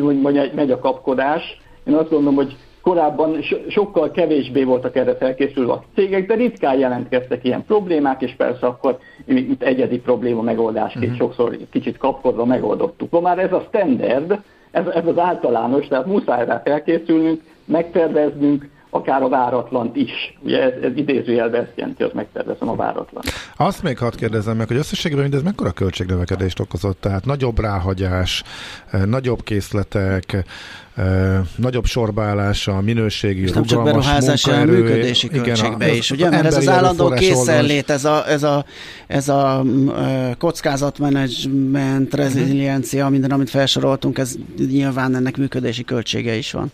hogy 0.01 0.21
megy 0.55 0.71
a 0.71 0.79
kapkodás, 0.79 1.61
én 1.85 1.95
azt 1.95 2.11
gondolom, 2.11 2.35
hogy 2.35 2.57
korábban 2.83 3.43
so, 3.43 3.57
sokkal 3.69 4.11
kevésbé 4.11 4.65
voltak 4.65 4.97
erre 4.97 5.17
felkészülve 5.17 5.73
a 5.73 5.85
cégek, 5.95 6.27
de 6.27 6.35
ritkán 6.35 6.79
jelentkeztek 6.79 7.45
ilyen 7.45 7.65
problémák, 7.65 8.23
és 8.23 8.35
persze 8.37 8.67
akkor 8.67 8.99
itt 9.27 9.63
egyedi 9.63 9.99
probléma 9.99 10.43
megoldásként 10.43 11.05
uh-huh. 11.13 11.19
sokszor 11.19 11.57
kicsit 11.71 11.99
kapkodva 11.99 12.45
megoldottuk. 12.45 13.11
Ma 13.11 13.21
már 13.21 13.39
ez 13.39 13.53
a 13.53 13.65
standard, 13.69 14.41
ez, 14.71 14.87
ez 14.87 15.07
az 15.07 15.19
általános, 15.19 15.89
tehát 15.89 16.07
muszáj 16.07 16.47
rá 16.47 16.63
felkészülnünk, 16.65 17.41
megterveznünk, 17.65 18.69
akár 18.95 19.23
a 19.23 19.29
váratlant 19.29 19.97
is. 19.97 20.39
Ugye 20.41 20.63
ez, 20.63 20.83
ez 20.83 20.97
idézőjelben 20.97 21.63
ezt 21.63 21.73
jelenti, 21.75 22.03
hogy 22.03 22.13
megtervezem 22.15 22.69
a 22.69 22.77
váratlan. 22.77 23.23
Azt 23.57 23.83
még 23.83 23.99
hadd 23.99 24.17
kérdezem 24.17 24.57
meg, 24.57 24.67
hogy 24.67 24.77
összességében 24.77 25.23
mindez 25.23 25.43
mekkora 25.43 25.71
költségnövekedést 25.71 26.61
okozott? 26.61 27.01
Tehát 27.01 27.25
nagyobb 27.25 27.61
ráhagyás, 27.61 28.43
eh, 28.91 29.05
nagyobb 29.05 29.43
készletek, 29.43 30.45
eh, 30.95 31.41
nagyobb 31.57 31.85
sorbálása, 31.85 32.81
minőségi, 32.81 33.43
és 33.43 33.53
nem 33.53 33.65
csak 33.65 33.85
beruházás, 33.85 34.45
hanem 34.45 34.69
működési 34.69 35.29
költségbe 35.29 35.85
igen, 35.85 35.97
is, 35.97 36.11
ugye? 36.11 36.31
Mert 36.31 36.45
ez 36.45 36.57
az 36.57 36.69
állandó 36.69 37.09
készenlét, 37.09 37.91
ez 37.91 38.05
a, 38.05 38.29
ez 38.29 38.43
a, 38.43 38.65
ez 39.07 39.29
a 39.29 39.63
mm, 39.65 39.89
kockázatmenedzsment, 40.39 42.15
reziliencia, 42.15 43.09
minden, 43.09 43.31
amit 43.31 43.51
felsoroltunk, 43.51 44.19
ez 44.19 44.35
nyilván 44.57 45.15
ennek 45.15 45.37
működési 45.37 45.85
költsége 45.85 46.35
is 46.35 46.53
van. 46.53 46.73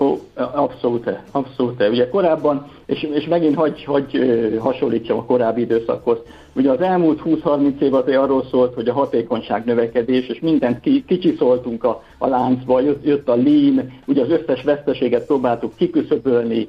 Ó, 0.00 0.18
abszolút, 0.34 1.10
abszolút. 1.30 1.88
Ugye 1.90 2.08
korábban, 2.08 2.66
és, 2.86 3.02
és 3.02 3.26
megint 3.26 3.54
hagy, 3.54 3.84
hagy 3.84 4.18
hasonlítsam 4.58 5.18
a 5.18 5.24
korábbi 5.24 5.60
időszakhoz, 5.60 6.18
ugye 6.52 6.70
az 6.70 6.80
elmúlt 6.80 7.20
20-30 7.24 7.80
év 7.80 7.94
azért 7.94 8.18
arról 8.18 8.44
szólt, 8.50 8.74
hogy 8.74 8.88
a 8.88 8.92
hatékonyság 8.92 9.64
növekedés, 9.64 10.26
és 10.26 10.40
mindent 10.40 10.80
ki, 10.80 11.04
kicsiszoltunk 11.06 11.84
a, 11.84 12.02
a 12.18 12.26
láncba, 12.26 12.80
jött, 12.80 13.04
jött 13.04 13.28
a 13.28 13.34
lean, 13.34 13.92
ugye 14.06 14.22
az 14.22 14.30
összes 14.30 14.62
veszteséget 14.62 15.26
próbáltuk 15.26 15.76
kiküszöbölni, 15.76 16.68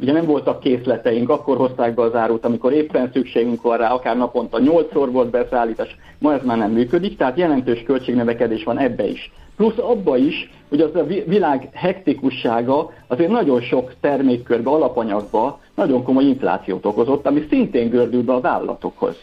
ugye 0.00 0.12
nem 0.12 0.26
voltak 0.26 0.60
készleteink, 0.60 1.30
akkor 1.30 1.56
hozták 1.56 1.94
be 1.94 2.02
az 2.02 2.14
árut, 2.14 2.44
amikor 2.44 2.72
éppen 2.72 3.10
szükségünk 3.12 3.62
van 3.62 3.76
rá, 3.76 3.92
akár 3.92 4.16
naponta 4.16 4.58
8-szor 4.60 5.08
volt 5.10 5.30
beszállítás, 5.30 5.96
ma 6.18 6.32
ez 6.32 6.44
már 6.44 6.56
nem 6.56 6.70
működik, 6.70 7.16
tehát 7.16 7.38
jelentős 7.38 7.82
költségnövekedés 7.82 8.64
van 8.64 8.78
ebbe 8.78 9.08
is. 9.08 9.32
Plusz 9.56 9.78
abba 9.78 10.16
is, 10.16 10.50
hogy 10.68 10.80
az 10.80 10.94
a 10.94 11.04
világ 11.04 11.68
hektikussága 11.72 12.90
azért 13.06 13.30
nagyon 13.30 13.60
sok 13.60 13.92
termékkörbe, 14.00 14.70
alapanyagba 14.70 15.60
nagyon 15.74 16.02
komoly 16.02 16.24
inflációt 16.24 16.86
okozott, 16.86 17.26
ami 17.26 17.46
szintén 17.48 17.88
gördül 17.88 18.22
be 18.22 18.32
a 18.32 18.40
vállalatokhoz. 18.40 19.16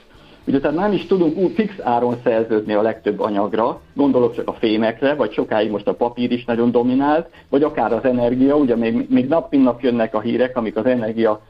Ugye 0.47 0.60
tehát 0.60 0.77
nem 0.77 0.91
is 0.91 1.05
tudunk 1.05 1.38
úgy 1.38 1.51
fix 1.53 1.73
áron 1.84 2.15
szerződni 2.23 2.73
a 2.73 2.81
legtöbb 2.81 3.19
anyagra, 3.19 3.81
gondolok 3.93 4.36
csak 4.36 4.47
a 4.47 4.53
fémekre, 4.53 5.13
vagy 5.13 5.31
sokáig 5.31 5.71
most 5.71 5.88
a 5.88 5.93
papír 5.93 6.31
is 6.31 6.45
nagyon 6.45 6.71
dominált, 6.71 7.29
vagy 7.49 7.63
akár 7.63 7.93
az 7.93 8.03
energia, 8.03 8.55
ugye 8.55 8.75
még, 8.75 9.05
még 9.10 9.27
nap 9.27 9.51
mint 9.51 9.63
nap 9.63 9.81
jönnek 9.81 10.15
a 10.15 10.19
hírek, 10.19 10.58
amik 10.58 10.75
az 10.75 10.86
energia 10.86 11.41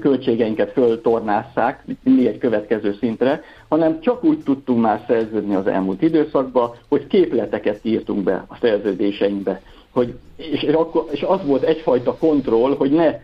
költségeinket 0.00 0.72
föltornásszák 0.72 1.84
mi 2.02 2.26
egy 2.26 2.38
következő 2.38 2.96
szintre, 3.00 3.42
hanem 3.68 4.00
csak 4.00 4.24
úgy 4.24 4.38
tudtunk 4.38 4.80
már 4.80 5.04
szerződni 5.06 5.54
az 5.54 5.66
elmúlt 5.66 6.02
időszakban, 6.02 6.70
hogy 6.88 7.06
képleteket 7.06 7.78
írtunk 7.82 8.22
be 8.22 8.44
a 8.48 8.56
szerződéseinkbe. 8.60 9.60
Hogy, 9.90 10.14
és, 10.36 10.62
akkor, 10.62 11.06
és 11.10 11.22
az 11.22 11.46
volt 11.46 11.62
egyfajta 11.62 12.16
kontroll, 12.16 12.76
hogy 12.76 12.90
ne 12.90 13.20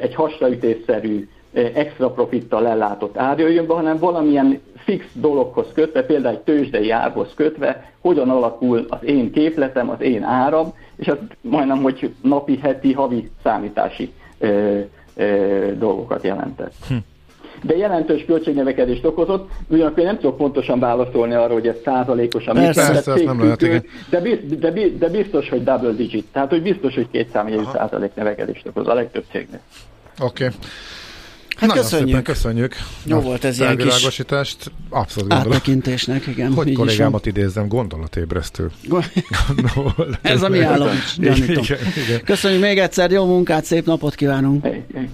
egy 0.00 0.14
hasraütésszerű 0.14 1.28
extra 1.52 2.10
profittal 2.10 2.66
ellátott 2.66 3.18
ár 3.18 3.38
jöjjön 3.38 3.66
be, 3.66 3.74
hanem 3.74 3.98
valamilyen 3.98 4.60
fix 4.76 5.04
dologhoz 5.12 5.66
kötve, 5.74 6.04
például 6.04 6.34
egy 6.34 6.40
tőzsdei 6.40 6.90
árhoz 6.90 7.32
kötve, 7.34 7.92
hogyan 8.00 8.30
alakul 8.30 8.86
az 8.88 8.98
én 9.04 9.32
képletem, 9.32 9.90
az 9.90 10.00
én 10.00 10.22
áram, 10.22 10.72
és 10.96 11.08
az 11.08 11.16
majdnem, 11.40 11.82
hogy 11.82 12.14
napi, 12.22 12.58
heti, 12.58 12.92
havi 12.92 13.30
számítási 13.42 14.12
dolgokat 15.78 16.22
jelentett. 16.22 16.74
Hm. 16.88 16.94
De 17.62 17.76
jelentős 17.76 18.24
költségnövekedést 18.24 19.04
okozott, 19.04 19.50
ugyanakkor 19.68 20.04
nem 20.04 20.18
tudok 20.18 20.36
pontosan 20.36 20.78
válaszolni 20.78 21.34
arra, 21.34 21.52
hogy 21.52 21.66
ez 21.66 21.76
százalékosan 21.84 22.54
Persze, 22.54 22.92
Persze, 22.92 23.24
nem 23.24 23.42
lehet, 23.42 23.62
igen. 23.62 23.84
de, 24.10 24.20
de, 24.60 24.72
de, 24.98 25.08
biztos, 25.08 25.48
hogy 25.48 25.64
double 25.64 25.90
digit, 25.90 26.26
tehát 26.32 26.50
hogy 26.50 26.62
biztos, 26.62 26.94
hogy 26.94 27.08
két 27.10 27.30
számjegyű 27.30 27.62
százalék 27.72 28.14
növekedést 28.14 28.66
okoz 28.66 28.88
a 28.88 28.94
legtöbb 28.94 29.24
cégnek. 29.30 29.60
Oké. 30.20 30.44
Okay. 30.44 30.58
Hát 31.56 31.68
Nagyon 31.68 31.82
köszönjük. 31.84 32.08
szépen 32.08 32.22
köszönjük. 32.22 32.74
Jó 33.04 33.16
a 33.16 33.20
volt 33.20 33.44
ez 33.44 33.58
ilyen 33.58 33.76
kis. 33.76 34.20
Abszolút 34.88 35.28
gondolom. 35.28 35.52
Áttekintésnek, 35.52 36.26
igen. 36.26 36.52
Hogy 36.52 36.66
így 36.66 36.72
is 36.72 36.78
kollégámat 36.78 37.26
idézzem, 37.26 37.68
gondolatébresztő. 37.68 38.70
Ez 40.22 40.42
a 40.42 40.48
mi 40.48 40.60
állom, 40.60 40.88
gyanítom. 41.18 41.64
Igen, 41.64 41.78
igen. 42.06 42.24
Köszönjük 42.24 42.60
még 42.60 42.78
egyszer, 42.78 43.10
jó 43.10 43.24
munkát, 43.24 43.64
szép 43.64 43.86
napot 43.86 44.14
kívánunk. 44.14 44.66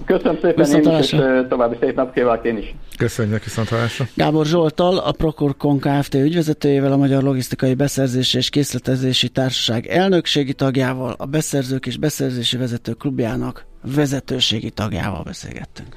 Köszönöm 0.04 0.38
szépen 0.42 0.84
én 0.84 0.98
is, 0.98 1.12
és 1.12 1.18
további 1.48 1.76
szép 1.80 1.96
nap 1.96 2.14
kívánok 2.14 2.44
én 2.44 2.56
is. 2.58 2.74
Köszönjük 2.96 3.44
viszontlátásra. 3.44 4.06
Gábor 4.14 4.46
Zsoltal, 4.46 4.98
a 4.98 5.12
Procorcon 5.12 5.78
Kft. 5.78 6.14
ügyvezetőjével, 6.14 6.92
a 6.92 6.96
Magyar 6.96 7.22
Logisztikai 7.22 7.74
Beszerzési 7.74 8.36
és 8.36 8.48
Készletezési 8.48 9.28
Társaság 9.28 9.86
elnökségi 9.86 10.52
tagjával, 10.52 11.14
a 11.18 11.24
Beszerzők 11.26 11.86
és 11.86 11.96
Beszerzési 11.96 12.56
Vezetők 12.56 12.98
Klubjának 12.98 13.66
vezetőségi 13.94 14.70
tagjával 14.70 15.22
beszélgettünk. 15.22 15.96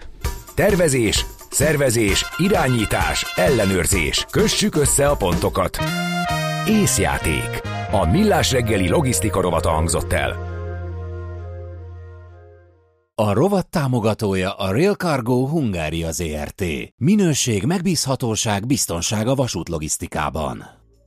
Tervezés, 0.55 1.25
szervezés, 1.49 2.25
irányítás, 2.37 3.33
ellenőrzés. 3.35 4.25
Kössük 4.31 4.75
össze 4.75 5.07
a 5.07 5.15
pontokat. 5.15 5.77
Észjáték. 6.67 7.61
A 7.91 8.05
Millás 8.05 8.51
reggeli 8.51 8.89
logisztika 8.89 9.41
rovata 9.41 9.69
hangzott 9.69 10.13
el. 10.13 10.53
A 13.15 13.33
rovat 13.33 13.69
támogatója 13.69 14.53
a 14.53 14.71
Rail 14.71 14.93
Cargo 14.93 15.47
Hungária 15.47 16.11
ZRT. 16.11 16.63
Minőség, 16.95 17.63
megbízhatóság, 17.63 18.65
biztonság 18.65 19.27
a 19.27 19.35
vasútlogisztikában. 19.35 20.84